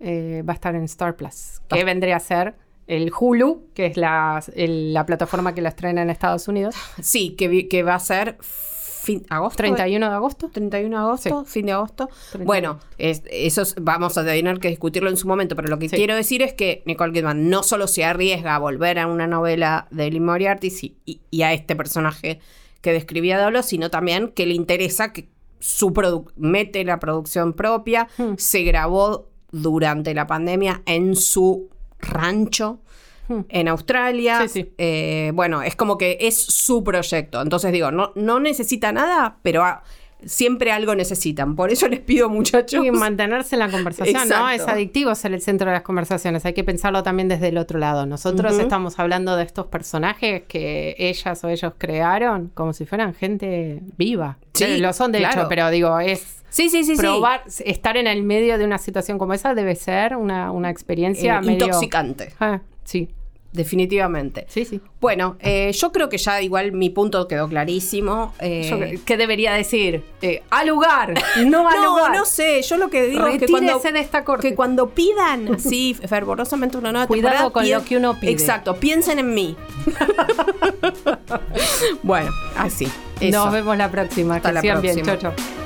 Eh, 0.00 0.42
va 0.46 0.52
a 0.52 0.54
estar 0.54 0.74
en 0.74 0.82
Star 0.84 1.16
Plus, 1.16 1.60
que 1.68 1.82
vendría 1.84 2.16
a 2.16 2.20
ser 2.20 2.54
el 2.86 3.10
Hulu, 3.18 3.68
que 3.74 3.86
es 3.86 3.96
la, 3.96 4.42
el- 4.54 4.92
la 4.92 5.06
plataforma 5.06 5.54
que 5.54 5.62
la 5.62 5.70
estrena 5.70 6.02
en 6.02 6.10
Estados 6.10 6.48
Unidos. 6.48 6.74
Sí, 7.00 7.30
que, 7.30 7.82
va 7.82 7.94
a 7.94 7.98
ser 7.98 8.36
fin, 8.40 9.24
agosto. 9.30 9.56
31 9.56 10.08
de 10.08 10.14
agosto. 10.14 10.50
31 10.52 10.96
de 10.96 11.02
agosto, 11.02 11.44
fin 11.46 11.66
de 11.66 11.72
agosto. 11.72 12.08
31. 12.32 12.44
Bueno, 12.44 12.78
es- 12.98 13.22
eso 13.30 13.62
es- 13.62 13.74
vamos 13.80 14.18
a 14.18 14.24
tener 14.24 14.58
que 14.60 14.68
discutirlo 14.68 15.08
en 15.08 15.16
su 15.16 15.26
momento, 15.26 15.56
pero 15.56 15.68
lo 15.68 15.78
que 15.78 15.88
Sí. 15.88 15.96
quiero 15.96 16.14
decir 16.14 16.42
es 16.42 16.52
que 16.52 16.82
Nicole 16.86 17.12
Kidman 17.12 17.48
no 17.48 17.62
solo 17.62 17.86
se 17.86 18.04
arriesga 18.04 18.54
a 18.54 18.58
volver 18.58 18.98
a 18.98 19.06
una 19.06 19.26
novela 19.26 19.88
de 19.90 20.10
Lee 20.10 20.20
Moriarty 20.20 20.68
y, 20.82 20.96
y- 21.06 21.20
y 21.30 21.42
a 21.42 21.52
este 21.54 21.74
personaje 21.74 22.40
que 22.82 22.92
describía 22.92 23.40
Dolo, 23.40 23.62
sino 23.62 23.90
también 23.90 24.28
que 24.28 24.44
le 24.46 24.54
interesa 24.54 25.12
que 25.12 25.28
su 25.58 25.92
mete 26.36 26.84
la 26.84 27.00
producción 27.00 27.54
propia, 27.54 28.08
Hmm. 28.18 28.34
se 28.36 28.62
grabó 28.62 29.28
durante 29.52 30.14
la 30.14 30.26
pandemia 30.26 30.82
en 30.86 31.16
su 31.16 31.70
rancho 31.98 32.80
Hmm. 33.28 33.40
en 33.48 33.68
Australia. 33.68 34.42
Sí, 34.42 34.48
sí. 34.48 34.72
Eh, 34.78 35.32
bueno, 35.34 35.62
es 35.62 35.74
como 35.76 35.98
que 35.98 36.18
es 36.20 36.36
su 36.40 36.84
proyecto. 36.84 37.42
Entonces 37.42 37.72
digo, 37.72 37.90
no, 37.90 38.12
no 38.14 38.40
necesita 38.40 38.92
nada, 38.92 39.38
pero 39.42 39.64
ah, 39.64 39.82
siempre 40.24 40.70
algo 40.70 40.94
necesitan. 40.94 41.56
Por 41.56 41.72
eso 41.72 41.88
les 41.88 42.00
pido, 42.00 42.28
muchachos. 42.28 42.84
Y 42.84 42.90
mantenerse 42.90 43.56
en 43.56 43.60
la 43.60 43.70
conversación, 43.70 44.28
¿no? 44.28 44.48
Es 44.50 44.66
adictivo 44.68 45.14
ser 45.14 45.34
el 45.34 45.42
centro 45.42 45.66
de 45.68 45.74
las 45.74 45.82
conversaciones. 45.82 46.44
Hay 46.46 46.52
que 46.54 46.64
pensarlo 46.64 47.02
también 47.02 47.28
desde 47.28 47.48
el 47.48 47.58
otro 47.58 47.78
lado. 47.78 48.06
Nosotros 48.06 48.58
estamos 48.58 48.98
hablando 48.98 49.36
de 49.36 49.42
estos 49.42 49.66
personajes 49.66 50.44
que 50.46 50.94
ellas 50.98 51.42
o 51.42 51.48
ellos 51.48 51.72
crearon 51.78 52.50
como 52.54 52.72
si 52.72 52.86
fueran 52.86 53.12
gente 53.14 53.82
viva. 53.96 54.38
Sí, 54.54 54.78
Lo 54.78 54.92
son 54.92 55.10
de 55.12 55.18
claro. 55.18 55.40
hecho, 55.40 55.48
pero 55.48 55.70
digo, 55.70 55.98
es 55.98 56.44
Sí, 56.56 56.70
sí, 56.70 56.84
sí, 56.84 56.96
sí. 56.96 57.02
probar, 57.02 57.42
estar 57.64 57.96
en 57.98 58.06
el 58.06 58.22
medio 58.22 58.56
de 58.56 58.64
una 58.64 58.78
situación 58.78 59.18
como 59.18 59.34
esa 59.34 59.54
debe 59.54 59.74
ser 59.76 60.16
una, 60.16 60.50
una 60.52 60.70
experiencia 60.70 61.36
Eh, 61.38 61.46
medio... 61.46 61.66
intoxicante, 61.66 62.32
Ah, 62.40 62.60
sí, 62.82 63.10
definitivamente. 63.52 64.46
sí, 64.48 64.64
sí. 64.64 64.80
Bueno, 65.00 65.36
eh, 65.40 65.72
yo 65.72 65.92
creo 65.92 66.08
que 66.08 66.16
ya 66.18 66.40
igual 66.40 66.72
mi 66.72 66.88
punto 66.90 67.28
quedó 67.28 67.46
clarísimo. 67.48 68.32
eh, 68.38 68.98
¿Qué 69.04 69.16
debería 69.18 69.52
decir? 69.52 70.02
Eh, 70.22 70.42
al 70.50 70.68
lugar, 70.68 71.12
no 71.46 71.68
al 71.68 71.76
no, 71.82 71.90
lugar. 71.98 72.16
no 72.16 72.24
sé, 72.24 72.62
yo 72.62 72.76
lo 72.78 72.88
que 72.88 73.04
digo 73.06 73.26
es 73.26 73.38
que 73.38 73.48
cuando, 73.48 73.78
de 73.78 74.00
esta 74.00 74.24
corte. 74.24 74.48
que 74.48 74.54
cuando 74.54 74.88
pidan 74.90 75.54
así 75.54 75.92
fervorosamente 75.94 76.78
una 76.78 76.90
nueva 76.92 77.06
Cuidado 77.06 77.32
temporada, 77.34 77.52
con 77.52 77.70
lo 77.70 77.84
que 77.84 77.96
uno 77.98 78.18
pide. 78.18 78.32
Exacto, 78.32 78.76
piensen 78.76 79.18
en 79.18 79.34
mí. 79.34 79.56
bueno, 82.02 82.30
así. 82.56 82.88
eso. 83.20 83.44
Nos 83.44 83.52
vemos 83.52 83.76
la 83.76 83.90
próxima. 83.90 84.36
Hasta 84.36 84.48
que 84.48 84.54
la 84.54 84.60
bien. 84.80 84.94
próxima. 84.96 85.18
Chau, 85.18 85.32
chau. 85.34 85.65